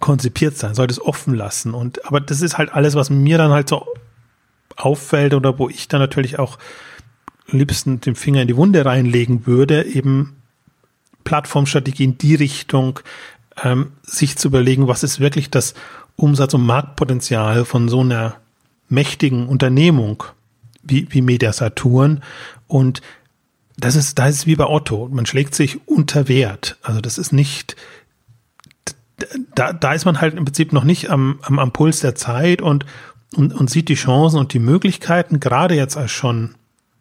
[0.00, 1.72] konzipiert sein, sollte es offen lassen.
[1.72, 3.86] Und aber das ist halt alles, was mir dann halt so
[4.76, 6.58] auffällt oder wo ich dann natürlich auch
[7.46, 10.36] liebsten den Finger in die Wunde reinlegen würde, eben
[11.24, 13.00] Plattformstrategie in die Richtung,
[13.62, 15.74] ähm, sich zu überlegen, was ist wirklich das
[16.16, 18.36] Umsatz- und Marktpotenzial von so einer
[18.88, 20.24] mächtigen Unternehmung
[20.82, 22.22] wie, wie Media Saturn
[22.66, 23.00] und
[23.80, 25.08] das ist, da ist es wie bei Otto.
[25.10, 26.76] Man schlägt sich unter Wert.
[26.82, 27.76] Also das ist nicht,
[29.54, 32.60] da, da ist man halt im Prinzip noch nicht am, am, am Puls der Zeit
[32.60, 32.84] und,
[33.34, 36.54] und, und sieht die Chancen und die Möglichkeiten, gerade jetzt als schon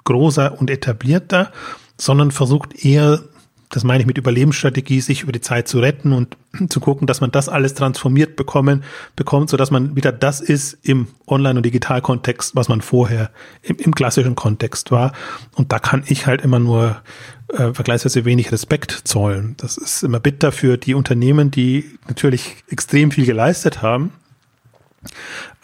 [0.06, 1.52] großer und etablierter,
[1.98, 3.22] sondern versucht eher
[3.70, 6.38] das meine ich mit Überlebensstrategie, sich über die Zeit zu retten und
[6.70, 8.84] zu gucken, dass man das alles transformiert bekommen,
[9.16, 13.30] bekommt, so dass man wieder das ist im Online- und Digital-Kontext, was man vorher
[13.62, 15.14] im, im, klassischen Kontext war.
[15.56, 17.02] Und da kann ich halt immer nur
[17.50, 19.54] äh, vergleichsweise wenig Respekt zollen.
[19.58, 24.12] Das ist immer bitter für die Unternehmen, die natürlich extrem viel geleistet haben.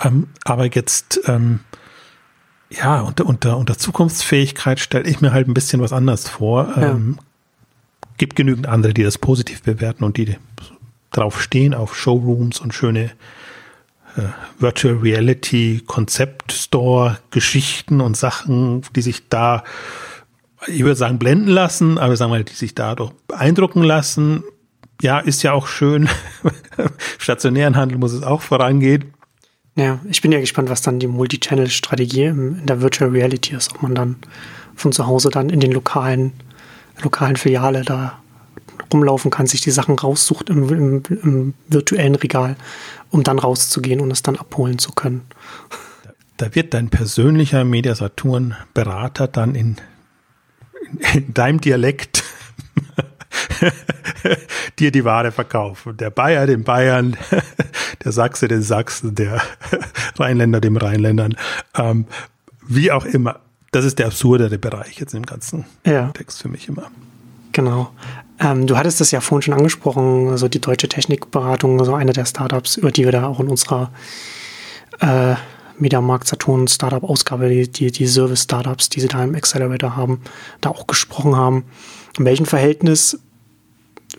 [0.04, 1.62] Ähm, aber jetzt, ähm,
[2.70, 6.72] ja, unter, unter, unter Zukunftsfähigkeit stelle ich mir halt ein bisschen was anders vor.
[6.76, 6.92] Ja.
[6.92, 7.18] Ähm,
[8.18, 10.36] gibt genügend andere, die das positiv bewerten und die
[11.12, 13.12] drauf stehen, auf Showrooms und schöne
[14.18, 14.22] äh,
[14.60, 19.64] Virtual Reality Konzept Store Geschichten und Sachen, die sich da,
[20.68, 24.44] ich würde sagen, blenden lassen, aber sagen wir, die sich da doch beeindrucken lassen.
[25.02, 26.08] Ja, ist ja auch schön.
[27.18, 29.14] Stationären Handel muss es auch vorangehen.
[29.76, 33.82] Ja, ich bin ja gespannt, was dann die Multi-Channel-Strategie in der Virtual Reality ist, ob
[33.82, 34.16] man dann
[34.74, 36.32] von zu Hause dann in den lokalen
[37.02, 38.20] lokalen Filiale da
[38.92, 42.56] rumlaufen kann, sich die Sachen raussucht im, im, im virtuellen Regal,
[43.10, 45.26] um dann rauszugehen und es dann abholen zu können.
[46.38, 49.78] Da wird dein persönlicher Mediasaturn-Berater dann in,
[51.14, 52.24] in, in deinem Dialekt
[54.80, 55.96] dir die Ware verkaufen.
[55.98, 57.16] Der Bayer den Bayern,
[58.04, 59.42] der Sachse den Sachsen, der
[60.18, 61.36] Rheinländer dem Rheinländern,
[61.76, 62.06] ähm,
[62.68, 63.40] wie auch immer
[63.76, 66.10] das ist der absurdere Bereich jetzt im ganzen ja.
[66.12, 66.90] Text für mich immer.
[67.52, 67.90] Genau.
[68.40, 72.26] Ähm, du hattest das ja vorhin schon angesprochen, also die deutsche Technikberatung, also eine der
[72.26, 73.92] Startups, über die wir da auch in unserer
[75.02, 75.36] äh,
[75.78, 80.22] Mediamarkt Saturn Startup Ausgabe, die, die, die Service Startups, die sie da im Accelerator haben,
[80.62, 81.66] da auch gesprochen haben.
[82.18, 83.20] In welchem Verhältnis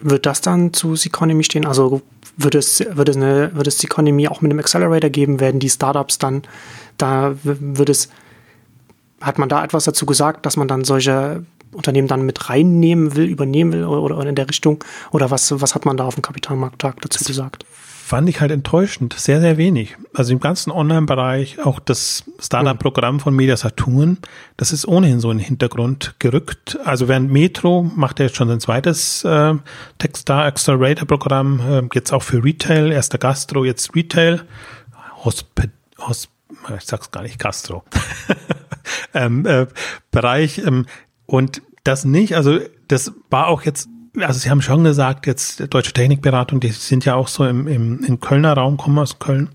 [0.02, 1.64] wird das dann zu Seconomy stehen?
[1.64, 2.02] Also
[2.36, 5.40] wird es, wird es, eine, wird es Seconomy auch mit einem Accelerator geben?
[5.40, 6.42] Werden die Startups dann,
[6.98, 8.10] da wird es
[9.20, 13.24] hat man da etwas dazu gesagt, dass man dann solche Unternehmen dann mit reinnehmen will,
[13.24, 14.82] übernehmen will oder, oder in der Richtung?
[15.10, 17.64] Oder was, was hat man da auf dem Kapitalmarkttag dazu das gesagt?
[18.06, 19.14] Fand ich halt enttäuschend.
[19.14, 19.96] Sehr, sehr wenig.
[20.14, 24.18] Also im ganzen Online-Bereich, auch das Startup-Programm von Media Saturn,
[24.56, 26.78] das ist ohnehin so in den Hintergrund gerückt.
[26.84, 29.54] Also während Metro macht er jetzt schon sein zweites äh,
[29.98, 34.42] Techstar Accelerator-Programm, äh, jetzt auch für Retail, erster Gastro, jetzt Retail.
[35.24, 35.62] Hosp
[35.98, 36.35] Hosp
[36.74, 37.84] ich sag's gar nicht, Castro.
[39.14, 39.66] ähm, äh,
[40.10, 40.58] Bereich.
[40.58, 40.86] Ähm,
[41.26, 42.58] und das nicht, also
[42.88, 43.88] das war auch jetzt,
[44.18, 48.02] also Sie haben schon gesagt, jetzt Deutsche Technikberatung, die sind ja auch so im, im,
[48.04, 49.50] im Kölner Raum, kommen aus Köln,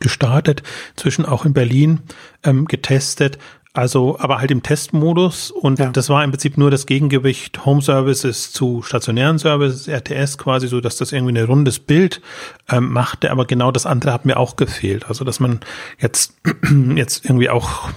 [0.00, 0.62] gestartet,
[0.96, 2.00] zwischen auch in Berlin
[2.44, 3.38] ähm, getestet.
[3.74, 5.88] Also, aber halt im Testmodus und ja.
[5.88, 10.82] das war im Prinzip nur das Gegengewicht Home Services zu stationären Services, RTS quasi, so
[10.82, 12.20] dass das irgendwie ein rundes Bild
[12.68, 15.06] ähm, machte, aber genau das andere hat mir auch gefehlt.
[15.08, 15.60] Also, dass man
[15.98, 16.34] jetzt,
[16.96, 17.88] jetzt irgendwie auch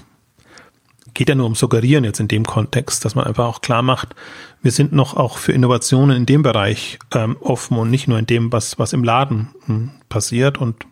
[1.15, 4.15] geht ja nur um Suggerieren jetzt in dem Kontext, dass man einfach auch klar macht,
[4.61, 8.25] wir sind noch auch für Innovationen in dem Bereich ähm, offen und nicht nur in
[8.27, 10.85] dem, was, was im Laden hm, passiert und,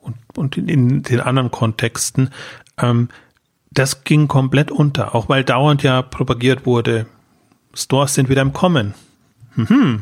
[0.00, 2.30] und, und in, in den anderen Kontexten.
[2.78, 3.08] Ähm,
[3.78, 7.06] das ging komplett unter, auch weil dauernd ja propagiert wurde,
[7.74, 8.94] Stores sind wieder im Kommen.
[9.54, 10.00] Mhm.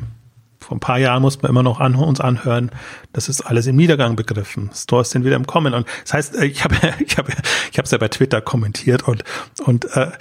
[0.60, 2.70] Vor ein paar Jahren mussten wir immer noch an, uns anhören,
[3.12, 4.70] das ist alles im Niedergang begriffen.
[4.72, 5.74] Stores sind wieder im Kommen.
[5.74, 7.32] Und das heißt, äh, ich habe ich habe
[7.70, 9.24] ich habe es ja bei Twitter kommentiert und
[9.66, 10.12] und äh,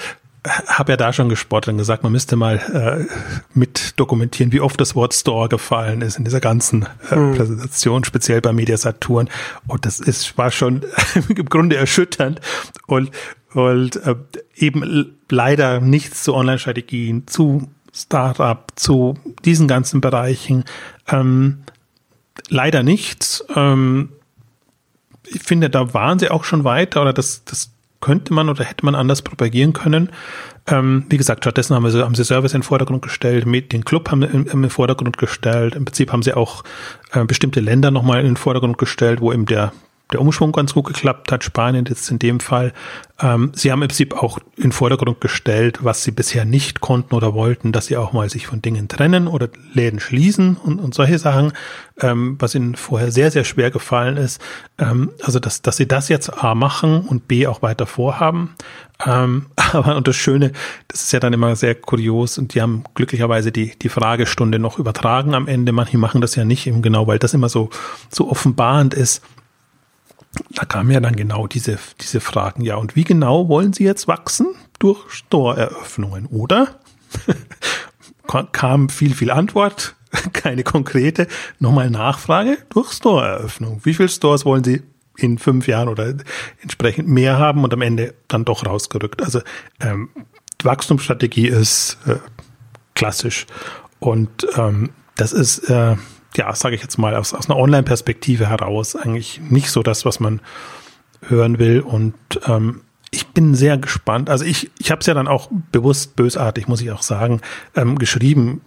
[0.68, 3.14] habe ja da schon gespottet und gesagt, man müsste mal äh,
[3.54, 7.36] mit dokumentieren, wie oft das Wort Store gefallen ist in dieser ganzen äh, mhm.
[7.36, 9.30] Präsentation, speziell bei Media Saturn.
[9.68, 10.84] Und das ist war schon
[11.30, 12.42] im Grunde erschütternd
[12.88, 13.12] und
[13.54, 14.16] und äh,
[14.56, 20.66] eben leider nichts zu Online-Strategien, zu Startup, zu diesen ganzen Bereichen.
[21.08, 21.60] Ähm,
[22.50, 23.46] leider nichts.
[23.56, 24.10] Ähm,
[25.26, 28.86] ich finde, da waren sie auch schon weiter oder das, das könnte man oder hätte
[28.86, 30.10] man anders propagieren können.
[30.68, 34.12] Ähm, wie gesagt, stattdessen haben, sie, haben sie Service in den Vordergrund gestellt, den Club
[34.12, 35.76] haben im, im Vordergrund gestellt.
[35.76, 36.64] Im Prinzip haben sie auch
[37.14, 39.72] äh, bestimmte Länder nochmal in den Vordergrund gestellt, wo eben der
[40.14, 42.74] der Umschwung ganz gut geklappt hat, Spanien jetzt in dem Fall.
[43.20, 47.34] Ähm, sie haben im Prinzip auch in Vordergrund gestellt, was sie bisher nicht konnten oder
[47.34, 51.20] wollten, dass sie auch mal sich von Dingen trennen oder Läden schließen und, und solche
[51.20, 51.54] Sachen,
[52.02, 54.42] ähm, was ihnen vorher sehr, sehr schwer gefallen ist.
[54.80, 58.56] Ähm, also, dass, dass sie das jetzt A machen und B auch weiter vorhaben.
[59.06, 60.52] Ähm, aber und das Schöne,
[60.88, 64.80] das ist ja dann immer sehr kurios und die haben glücklicherweise die, die Fragestunde noch
[64.80, 65.72] übertragen am Ende.
[65.72, 67.70] Manche machen das ja nicht eben genau, weil das immer so,
[68.10, 69.22] so offenbarend ist
[70.52, 72.64] da kamen ja dann genau diese, diese Fragen.
[72.64, 74.48] Ja, und wie genau wollen Sie jetzt wachsen?
[74.80, 76.80] Durch Store-Eröffnungen, oder?
[78.52, 79.96] kam viel, viel Antwort,
[80.34, 81.28] keine konkrete.
[81.60, 83.82] Nochmal Nachfrage durch Store-Eröffnung.
[83.84, 84.82] Wie viele Stores wollen Sie
[85.18, 86.16] in fünf Jahren oder
[86.62, 89.22] entsprechend mehr haben und am Ende dann doch rausgerückt?
[89.22, 89.42] Also
[89.80, 90.10] ähm,
[90.64, 92.16] Wachstumsstrategie ist äh,
[92.96, 93.46] klassisch
[94.00, 95.96] und ähm, das ist äh,
[96.36, 100.20] ja, sage ich jetzt mal, aus, aus einer Online-Perspektive heraus eigentlich nicht so das, was
[100.20, 100.42] man
[101.28, 101.82] hören will.
[101.82, 102.16] Und
[102.46, 102.82] ähm,
[103.12, 104.30] ich bin sehr gespannt.
[104.30, 107.42] Also ich, ich habe es ja dann auch bewusst bösartig, muss ich auch sagen,
[107.76, 108.62] ähm, geschrieben.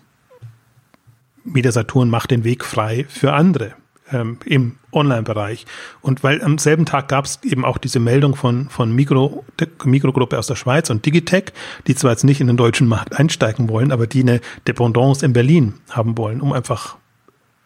[1.45, 3.75] Media Saturn macht den Weg frei für andere
[4.13, 5.67] ähm, im Online-Bereich.
[6.01, 9.45] Und weil am selben Tag gab es eben auch diese Meldung von, von Mikro,
[9.85, 11.53] Mikrogruppe aus der Schweiz und Digitech,
[11.87, 15.33] die zwar jetzt nicht in den deutschen Markt einsteigen wollen, aber die eine Dependance in
[15.33, 16.97] Berlin haben wollen, um einfach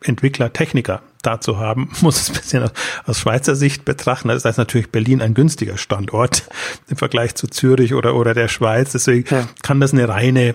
[0.02, 2.70] Entwickler, Techniker da zu haben, muss es ein bisschen
[3.06, 4.28] aus Schweizer Sicht betrachten.
[4.28, 6.44] Das heißt natürlich Berlin ein günstiger Standort
[6.88, 8.92] im Vergleich zu Zürich oder, oder der Schweiz.
[8.92, 9.48] Deswegen ja.
[9.62, 10.54] kann das eine reine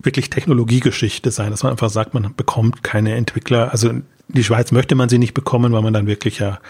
[0.00, 3.72] wirklich Technologiegeschichte sein, dass man einfach sagt, man bekommt keine Entwickler.
[3.72, 3.92] Also
[4.28, 6.60] die Schweiz möchte man sie nicht bekommen, weil man dann wirklich ja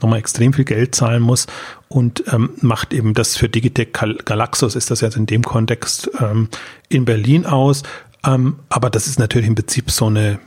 [0.00, 1.46] nochmal extrem viel Geld zahlen muss
[1.88, 6.48] und ähm, macht eben das für Digitec Galaxus ist das jetzt in dem Kontext ähm,
[6.88, 7.82] in Berlin aus.
[8.24, 10.38] Ähm, aber das ist natürlich im Prinzip so eine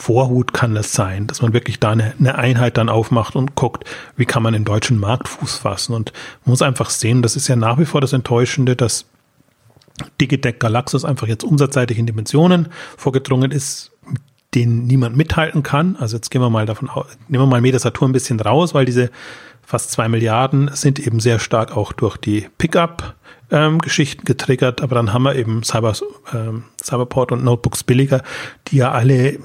[0.00, 3.84] Vorhut kann es sein, dass man wirklich da eine, eine, Einheit dann aufmacht und guckt,
[4.16, 5.92] wie kann man den deutschen Markt Fuß fassen.
[5.92, 6.12] Und
[6.44, 9.06] man muss einfach sehen, das ist ja nach wie vor das Enttäuschende, dass
[10.20, 14.22] Digitec Galaxus einfach jetzt umsatzseitig in Dimensionen vorgedrungen ist, mit
[14.54, 15.96] denen niemand mithalten kann.
[15.96, 18.84] Also jetzt gehen wir mal davon aus, nehmen wir mal Metasatur ein bisschen raus, weil
[18.84, 19.10] diese
[19.66, 23.16] fast zwei Milliarden sind eben sehr stark auch durch die Pickup
[23.50, 25.94] ähm, Geschichten getriggert, aber dann haben wir eben Cyber,
[26.32, 28.22] ähm, Cyberport und Notebooks billiger,
[28.68, 29.40] die ja alle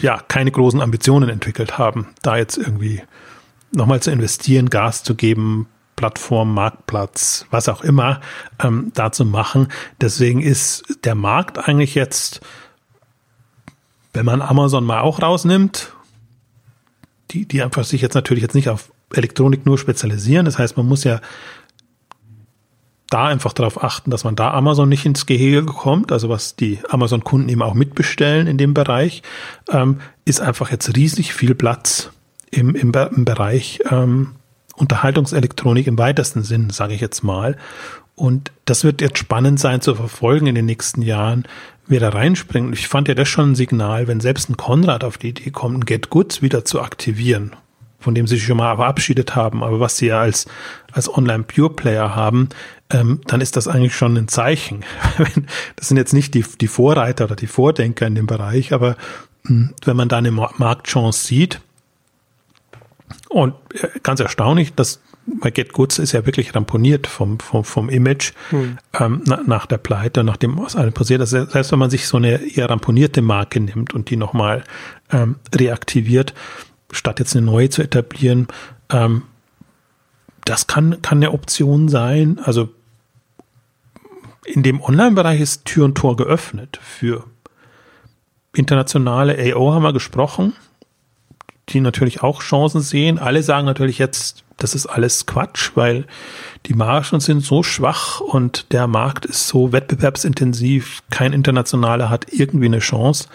[0.00, 3.02] ja keine großen Ambitionen entwickelt haben, da jetzt irgendwie
[3.72, 8.20] nochmal zu investieren, Gas zu geben, Plattform, Marktplatz, was auch immer,
[8.62, 9.68] ähm, da zu machen.
[10.00, 12.40] Deswegen ist der Markt eigentlich jetzt,
[14.12, 15.92] wenn man Amazon mal auch rausnimmt,
[17.32, 20.44] die, die einfach sich jetzt natürlich jetzt nicht auf Elektronik nur spezialisieren.
[20.44, 21.20] Das heißt, man muss ja
[23.10, 26.78] da einfach darauf achten, dass man da Amazon nicht ins Gehege kommt, also was die
[26.88, 29.22] Amazon-Kunden eben auch mitbestellen in dem Bereich,
[29.70, 32.10] ähm, ist einfach jetzt riesig viel Platz
[32.50, 34.32] im, im, im Bereich ähm,
[34.76, 37.56] Unterhaltungselektronik im weitesten Sinn, sage ich jetzt mal.
[38.14, 41.44] Und das wird jetzt spannend sein zu verfolgen in den nächsten Jahren,
[41.86, 42.76] wer da reinspringt.
[42.76, 45.78] Ich fand ja das schon ein Signal, wenn selbst ein Konrad auf die Idee kommt,
[45.78, 47.56] ein Get Goods wieder zu aktivieren,
[47.98, 50.46] von dem sie sich schon mal verabschiedet haben, aber was sie ja als,
[50.92, 52.48] als Online-Pure-Player haben,
[52.90, 54.84] ähm, dann ist das eigentlich schon ein Zeichen.
[55.76, 58.96] das sind jetzt nicht die, die Vorreiter oder die Vordenker in dem Bereich, aber
[59.44, 61.60] mh, hm, wenn man da eine Marktchance sieht,
[63.28, 65.00] und äh, ganz erstaunlich, dass
[65.40, 68.78] bei Get Goods ist ja wirklich ramponiert vom, vom, vom Image hm.
[68.98, 71.30] ähm, na, nach der Pleite, nachdem was alles passiert ist.
[71.30, 74.64] Selbst wenn man sich so eine eher ramponierte Marke nimmt und die nochmal
[75.12, 76.32] ähm, reaktiviert,
[76.90, 78.48] statt jetzt eine neue zu etablieren,
[78.90, 79.22] ähm,
[80.44, 82.40] das kann, kann eine Option sein.
[82.42, 82.70] Also
[84.46, 87.24] in dem Online-Bereich ist Tür und Tor geöffnet für
[88.54, 90.54] internationale AO haben wir gesprochen,
[91.68, 93.18] die natürlich auch Chancen sehen.
[93.18, 96.06] Alle sagen natürlich jetzt, das ist alles Quatsch, weil
[96.66, 101.02] die Margen sind so schwach und der Markt ist so wettbewerbsintensiv.
[101.10, 103.28] Kein internationaler hat irgendwie eine Chance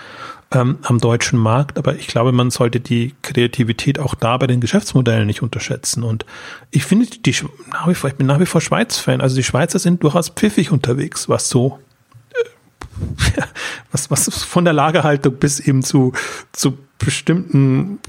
[0.54, 1.78] ähm, am deutschen Markt.
[1.78, 6.04] Aber ich glaube, man sollte die Kreativität auch da bei den Geschäftsmodellen nicht unterschätzen.
[6.04, 6.26] Und
[6.72, 7.36] ich finde die
[7.72, 9.22] nach wie vor, ich bin nach wie vor Schweiz-Fan.
[9.22, 11.80] Also die Schweizer sind durchaus pfiffig unterwegs, was so
[12.34, 13.42] äh,
[13.92, 16.14] was, was von der Lagerhaltung bis eben zu,
[16.52, 18.00] zu bestimmten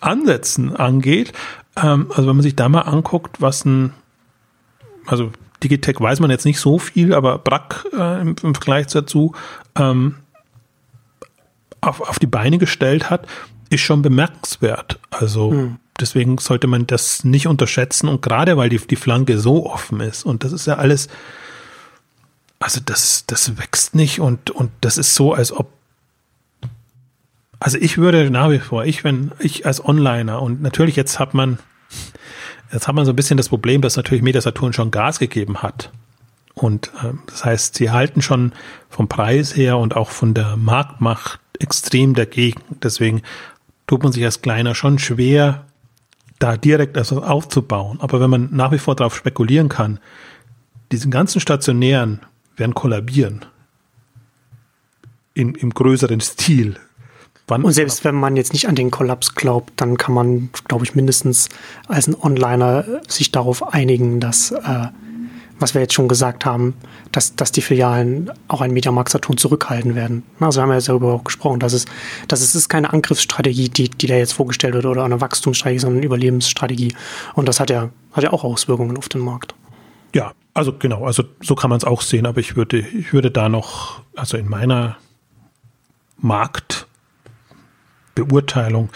[0.00, 1.32] Ansätzen angeht.
[1.76, 3.92] Ähm, also wenn man sich da mal anguckt, was ein,
[5.06, 5.30] also
[5.62, 9.34] Digitech weiß man jetzt nicht so viel, aber Brack äh, im, im, Vergleich dazu
[9.74, 10.16] ähm,
[11.86, 13.26] auf, auf die Beine gestellt hat,
[13.70, 14.98] ist schon bemerkenswert.
[15.10, 15.76] Also hm.
[16.00, 20.24] deswegen sollte man das nicht unterschätzen und gerade weil die, die Flanke so offen ist
[20.24, 21.08] und das ist ja alles,
[22.58, 25.72] also das, das wächst nicht und, und das ist so, als ob
[27.58, 31.32] also ich würde nach wie vor, ich, wenn ich als Onliner und natürlich jetzt hat
[31.32, 31.58] man,
[32.72, 35.62] jetzt hat man so ein bisschen das Problem, dass natürlich Media Saturn schon Gas gegeben
[35.62, 35.90] hat.
[36.54, 38.52] Und äh, das heißt, sie halten schon
[38.88, 42.62] vom Preis her und auch von der Marktmacht extrem dagegen.
[42.82, 43.22] Deswegen
[43.86, 45.64] tut man sich als Kleiner schon schwer,
[46.38, 47.98] da direkt etwas aufzubauen.
[48.00, 50.00] Aber wenn man nach wie vor darauf spekulieren kann,
[50.92, 52.20] diesen ganzen Stationären
[52.56, 53.44] werden kollabieren.
[55.34, 56.76] In, Im größeren Stil.
[57.48, 60.84] Wann und selbst wenn man jetzt nicht an den Kollaps glaubt, dann kann man, glaube
[60.84, 61.48] ich, mindestens
[61.86, 64.88] als ein Onliner sich darauf einigen, dass, äh,
[65.58, 66.74] was wir jetzt schon gesagt haben,
[67.12, 70.22] dass, dass die Filialen auch ein Mediamarkt Saturn zurückhalten werden.
[70.40, 71.86] Also wir haben ja jetzt darüber auch gesprochen, dass es,
[72.28, 75.98] dass es ist keine Angriffsstrategie, die, die da jetzt vorgestellt wird oder eine Wachstumsstrategie, sondern
[75.98, 76.94] eine Überlebensstrategie.
[77.34, 79.54] Und das hat ja, hat ja auch Auswirkungen auf den Markt.
[80.14, 83.30] Ja, also genau, also so kann man es auch sehen, aber ich würde, ich würde
[83.30, 84.96] da noch, also in meiner
[86.18, 86.86] Markt
[88.14, 88.88] Beurteilung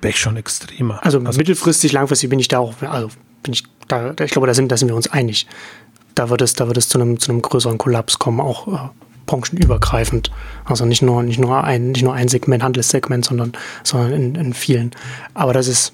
[0.00, 1.04] wäre ich schon extremer.
[1.04, 3.08] Also, also, mittelfristig, langfristig bin ich da auch, also
[3.42, 5.46] bin ich da, ich glaube, da sind, da sind wir uns einig.
[6.14, 8.88] Da wird es, da wird es zu einem, zu einem größeren Kollaps kommen, auch äh,
[9.26, 10.30] branchenübergreifend.
[10.64, 13.52] Also nicht nur, nicht nur ein, nicht nur ein Segment, Handelssegment, sondern,
[13.82, 14.92] sondern in, in vielen.
[15.34, 15.92] Aber das ist,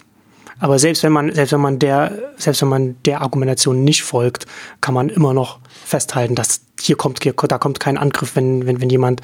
[0.60, 4.46] aber selbst wenn man, selbst wenn man der, selbst wenn man der Argumentation nicht folgt,
[4.80, 8.80] kann man immer noch festhalten, dass hier kommt, hier, da kommt kein Angriff, wenn, wenn,
[8.80, 9.20] wenn jemand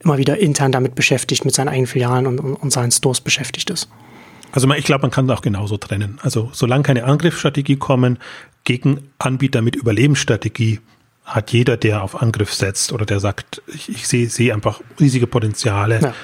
[0.00, 3.70] immer wieder intern damit beschäftigt, mit seinen eigenen Filialen und, und, und seinen Stores beschäftigt
[3.70, 3.88] ist.
[4.56, 6.18] Also ich glaube, man kann das auch genauso trennen.
[6.22, 8.18] Also solange keine Angriffsstrategie kommen,
[8.64, 10.80] gegen Anbieter mit Überlebensstrategie
[11.26, 15.26] hat jeder, der auf Angriff setzt oder der sagt, ich, ich sehe, sehe einfach riesige
[15.26, 16.14] Potenziale, ja.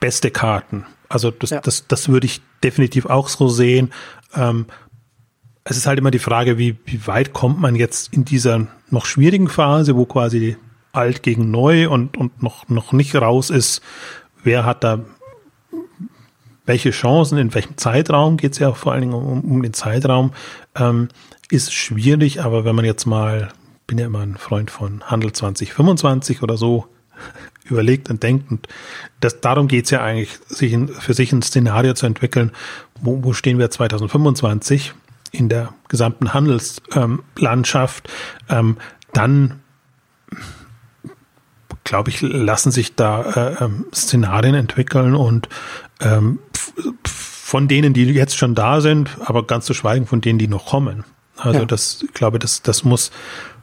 [0.00, 0.84] beste Karten.
[1.08, 1.60] Also das, ja.
[1.60, 3.92] das, das würde ich definitiv auch so sehen.
[4.34, 4.66] Ähm,
[5.62, 9.06] es ist halt immer die Frage, wie, wie weit kommt man jetzt in dieser noch
[9.06, 10.56] schwierigen Phase, wo quasi
[10.90, 13.80] alt gegen neu und, und noch, noch nicht raus ist,
[14.42, 15.04] wer hat da
[16.66, 20.32] welche Chancen, in welchem Zeitraum geht es ja vor allen Dingen um, um den Zeitraum,
[20.74, 21.08] ähm,
[21.50, 23.48] ist schwierig, aber wenn man jetzt mal,
[23.86, 26.86] bin ja immer ein Freund von Handel 2025 oder so,
[27.64, 28.68] überlegt und denkt, und
[29.20, 32.52] das, darum geht es ja eigentlich, sich in, für sich ein Szenario zu entwickeln,
[33.00, 34.92] wo, wo stehen wir 2025
[35.32, 38.08] in der gesamten Handelslandschaft,
[38.48, 38.76] ähm, ähm,
[39.12, 39.60] dann
[41.86, 45.48] glaube ich, lassen sich da äh, ähm, Szenarien entwickeln und
[46.00, 46.40] ähm,
[47.04, 50.66] von denen, die jetzt schon da sind, aber ganz zu schweigen von denen, die noch
[50.66, 51.04] kommen.
[51.36, 51.64] Also ja.
[51.64, 53.10] das, ich glaube, das, das muss,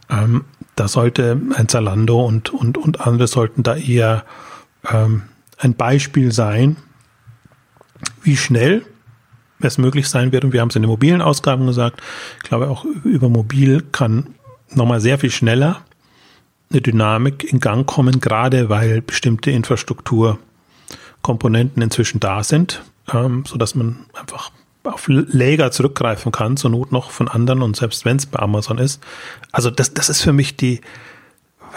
[0.10, 0.46] ähm,
[0.76, 4.24] da sollte ein Zalando und, und, und andere sollten da eher
[4.90, 5.24] ähm,
[5.58, 6.78] ein Beispiel sein,
[8.22, 8.86] wie schnell
[9.60, 10.46] es möglich sein wird.
[10.46, 12.02] Und wir haben es in den mobilen Ausgaben gesagt.
[12.38, 14.36] Ich glaube, auch über mobil kann
[14.70, 15.84] nochmal sehr viel schneller
[16.74, 23.76] eine Dynamik in Gang kommen, gerade weil bestimmte Infrastrukturkomponenten inzwischen da sind, ähm, so dass
[23.76, 24.52] man einfach
[24.84, 28.78] auf Läger zurückgreifen kann, zur Not noch von anderen und selbst wenn es bei Amazon
[28.78, 29.02] ist.
[29.52, 30.82] Also das, das ist für mich die,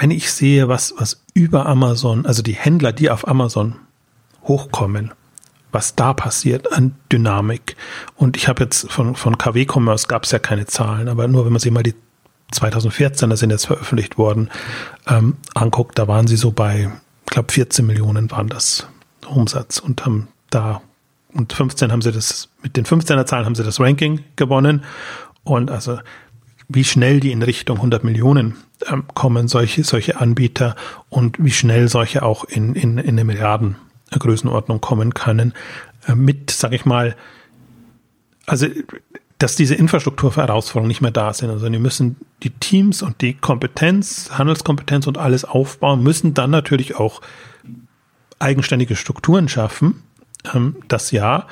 [0.00, 3.76] wenn ich sehe, was, was über Amazon, also die Händler, die auf Amazon
[4.44, 5.12] hochkommen,
[5.72, 7.76] was da passiert an Dynamik.
[8.16, 11.44] Und ich habe jetzt von, von KW Commerce gab es ja keine Zahlen, aber nur
[11.44, 11.94] wenn man sich mal die
[12.52, 14.50] 2014, das sind jetzt veröffentlicht worden,
[15.06, 16.90] ähm, anguckt, da waren sie so bei,
[17.24, 18.86] ich glaube 14 Millionen waren das
[19.26, 20.80] Umsatz und haben da
[21.36, 24.84] und 15 haben sie das, mit den 15er Zahlen haben sie das Ranking gewonnen
[25.44, 25.98] und also
[26.68, 28.56] wie schnell die in Richtung 100 Millionen
[28.90, 30.74] ähm, kommen, solche, solche Anbieter
[31.08, 33.76] und wie schnell solche auch in, in, in eine Milliarden
[34.10, 35.52] Größenordnung kommen können,
[36.06, 37.16] äh, mit, sag ich mal,
[38.46, 38.66] also
[39.38, 41.50] dass diese Infrastrukturherausforderungen nicht mehr da sind.
[41.50, 46.96] Also die müssen die Teams und die Kompetenz, Handelskompetenz und alles aufbauen, müssen dann natürlich
[46.96, 47.20] auch
[48.38, 50.02] eigenständige Strukturen schaffen.
[50.54, 51.46] Ähm, das ja.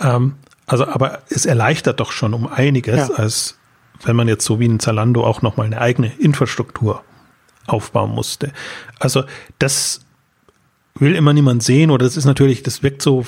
[0.00, 0.34] Ähm,
[0.66, 3.14] also, aber es erleichtert doch schon um einiges, ja.
[3.14, 3.58] als
[4.04, 7.02] wenn man jetzt so wie in Zalando auch nochmal eine eigene Infrastruktur
[7.66, 8.52] aufbauen musste.
[8.98, 9.24] Also
[9.58, 10.00] das
[10.94, 13.24] will immer niemand sehen oder das ist natürlich, das wirkt so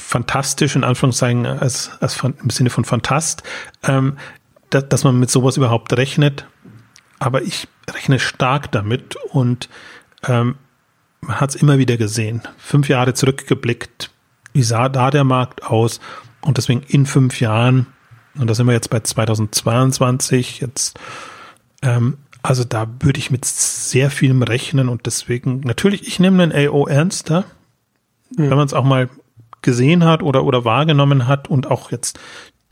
[0.00, 3.42] fantastisch, in Anführungszeichen, als, als im Sinne von Fantast,
[3.82, 4.16] ähm,
[4.70, 6.46] da, dass man mit sowas überhaupt rechnet.
[7.18, 9.68] Aber ich rechne stark damit und
[10.26, 10.56] ähm,
[11.26, 12.42] man hat es immer wieder gesehen.
[12.58, 14.10] Fünf Jahre zurückgeblickt,
[14.52, 16.00] wie sah da der Markt aus?
[16.42, 17.86] Und deswegen in fünf Jahren,
[18.36, 20.98] und da sind wir jetzt bei 2022, jetzt,
[21.82, 26.52] ähm, also da würde ich mit sehr vielem rechnen und deswegen, natürlich, ich nehme einen
[26.52, 27.44] AO ernster,
[28.36, 28.50] mhm.
[28.50, 29.08] wenn man es auch mal
[29.62, 32.18] gesehen hat oder, oder wahrgenommen hat und auch jetzt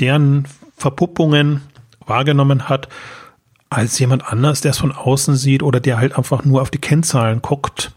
[0.00, 1.62] deren Verpuppungen
[2.04, 2.88] wahrgenommen hat,
[3.68, 6.78] als jemand anders, der es von außen sieht oder der halt einfach nur auf die
[6.78, 7.92] Kennzahlen guckt,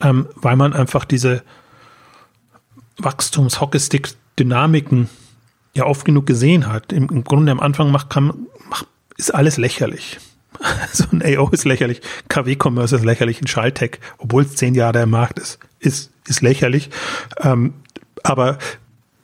[0.00, 1.44] ähm, weil man einfach diese
[2.98, 5.08] Wachstums-Hockeystick-Dynamiken
[5.74, 6.92] ja oft genug gesehen hat.
[6.92, 8.86] Im, im Grunde am Anfang macht, kann, macht,
[9.16, 10.18] ist alles lächerlich.
[10.92, 15.10] so ein AO ist lächerlich, KW-Commerce ist lächerlich, ein Schalltech, obwohl es zehn Jahre im
[15.10, 16.90] Markt ist, ist, ist lächerlich.
[17.38, 17.74] Ähm,
[18.22, 18.58] aber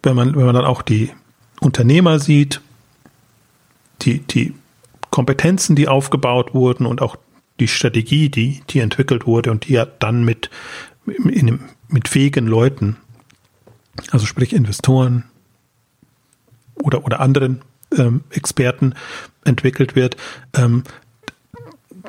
[0.02, 1.10] wenn man, wenn man dann auch die
[1.60, 2.60] Unternehmer sieht,
[4.02, 4.54] die, die
[5.10, 7.16] Kompetenzen, die aufgebaut wurden und auch
[7.60, 10.50] die Strategie, die, die entwickelt wurde und die ja dann mit,
[11.06, 12.96] in, mit fähigen Leuten,
[14.10, 15.24] also sprich Investoren
[16.74, 17.62] oder, oder anderen
[17.96, 18.94] ähm, Experten
[19.44, 20.16] entwickelt wird,
[20.54, 20.82] ähm,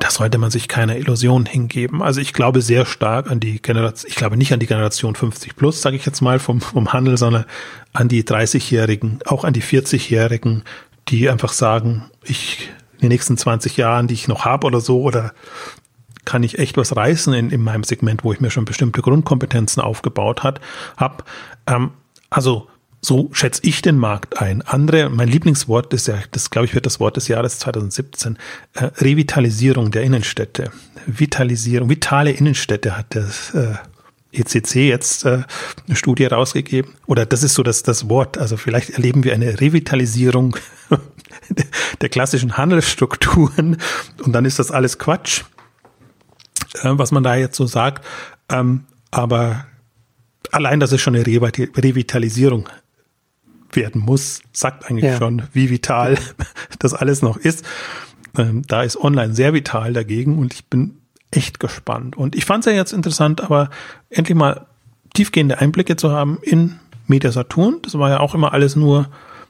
[0.00, 2.02] da sollte man sich keiner Illusion hingeben.
[2.02, 5.56] Also ich glaube sehr stark an die Generation, ich glaube nicht an die Generation 50
[5.56, 7.46] plus, sage ich jetzt mal vom, vom Handel, sondern
[7.92, 10.62] an die 30-Jährigen, auch an die 40-Jährigen,
[11.08, 15.02] die einfach sagen, ich in den nächsten 20 Jahren, die ich noch habe oder so,
[15.02, 15.32] oder
[16.24, 19.82] kann ich echt was reißen in, in meinem Segment, wo ich mir schon bestimmte Grundkompetenzen
[19.82, 20.60] aufgebaut hat,
[20.96, 21.24] habe.
[21.66, 21.90] Ähm,
[22.28, 22.68] also
[23.00, 24.62] so schätze ich den Markt ein.
[24.62, 28.36] Andere, mein Lieblingswort ist ja, das glaube ich wird das Wort des Jahres 2017,
[28.74, 30.70] äh, Revitalisierung der Innenstädte.
[31.06, 33.76] Vitalisierung, vitale Innenstädte hat das äh,
[34.32, 35.42] ECC jetzt äh,
[35.86, 36.92] eine Studie rausgegeben.
[37.06, 38.36] Oder das ist so das, das Wort.
[38.36, 40.56] Also vielleicht erleben wir eine Revitalisierung
[42.00, 43.78] der klassischen Handelsstrukturen
[44.24, 45.42] und dann ist das alles Quatsch,
[46.82, 48.04] äh, was man da jetzt so sagt.
[48.50, 49.66] Ähm, aber
[50.52, 52.68] allein, dass es schon eine Revitalisierung
[53.72, 55.18] werden muss, sagt eigentlich ja.
[55.18, 56.18] schon, wie vital
[56.78, 57.64] das alles noch ist.
[58.36, 60.98] Ähm, da ist online sehr vital dagegen und ich bin
[61.30, 62.16] echt gespannt.
[62.16, 63.70] Und ich fand es ja jetzt interessant, aber
[64.08, 64.66] endlich mal
[65.14, 67.78] tiefgehende Einblicke zu haben in Media Saturn.
[67.82, 69.08] Das war ja auch immer alles nur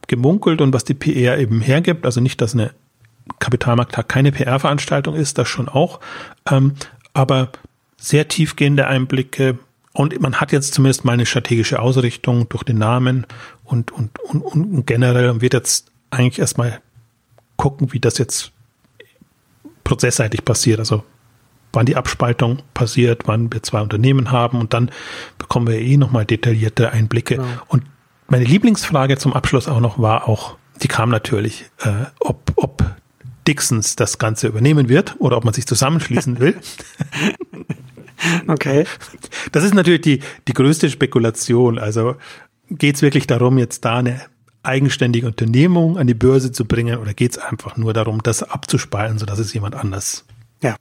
[0.08, 2.04] gemunkelt und was die PR eben hergibt.
[2.04, 2.72] Also nicht, dass eine
[3.38, 6.00] Kapitalmarkttag keine PR-Veranstaltung ist, das schon auch.
[6.50, 6.72] Ähm,
[7.14, 7.50] aber
[7.96, 9.58] sehr tiefgehende Einblicke,
[9.98, 13.26] und man hat jetzt zumindest mal eine strategische Ausrichtung durch den Namen
[13.64, 16.80] und, und, und, und generell und wird jetzt eigentlich erstmal
[17.56, 18.52] gucken, wie das jetzt
[19.82, 20.78] prozessseitig passiert.
[20.78, 21.02] Also
[21.72, 24.92] wann die Abspaltung passiert, wann wir zwei Unternehmen haben und dann
[25.36, 27.36] bekommen wir eh nochmal detaillierte Einblicke.
[27.36, 27.48] Genau.
[27.66, 27.82] Und
[28.28, 32.84] meine Lieblingsfrage zum Abschluss auch noch war auch, die kam natürlich, äh, ob, ob
[33.46, 36.56] Dixons das Ganze übernehmen wird oder ob man sich zusammenschließen will.
[38.48, 38.84] Okay.
[39.52, 41.78] Das ist natürlich die, die größte Spekulation.
[41.78, 42.16] Also
[42.68, 44.20] geht es wirklich darum, jetzt da eine
[44.62, 49.18] eigenständige Unternehmung an die Börse zu bringen oder geht es einfach nur darum, das abzuspalten,
[49.18, 50.24] sodass es jemand anders
[50.62, 50.76] ja.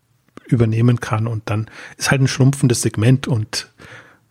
[0.48, 3.72] übernehmen kann und dann ist halt ein schrumpfendes Segment und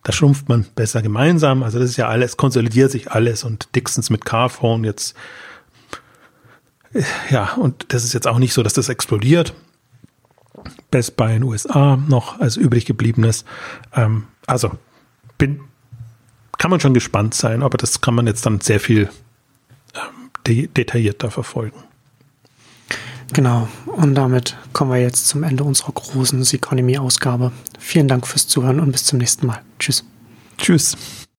[0.03, 1.63] da schrumpft man besser gemeinsam.
[1.63, 5.15] Also das ist ja alles, konsolidiert sich alles und Dixons mit Carphone jetzt
[7.29, 9.53] ja, und das ist jetzt auch nicht so, dass das explodiert.
[10.89, 13.45] Best Buy in den USA noch als übrig gebliebenes.
[13.93, 14.71] Ähm, also
[15.37, 15.61] bin,
[16.57, 19.09] kann man schon gespannt sein, aber das kann man jetzt dann sehr viel
[19.93, 21.83] ähm, de detaillierter verfolgen.
[23.33, 27.51] Genau, und damit kommen wir jetzt zum Ende unserer großen Economy-Ausgabe.
[27.77, 29.61] Vielen Dank fürs Zuhören und bis zum nächsten Mal.
[29.79, 30.03] Tschüss.
[30.57, 30.97] Tschüss.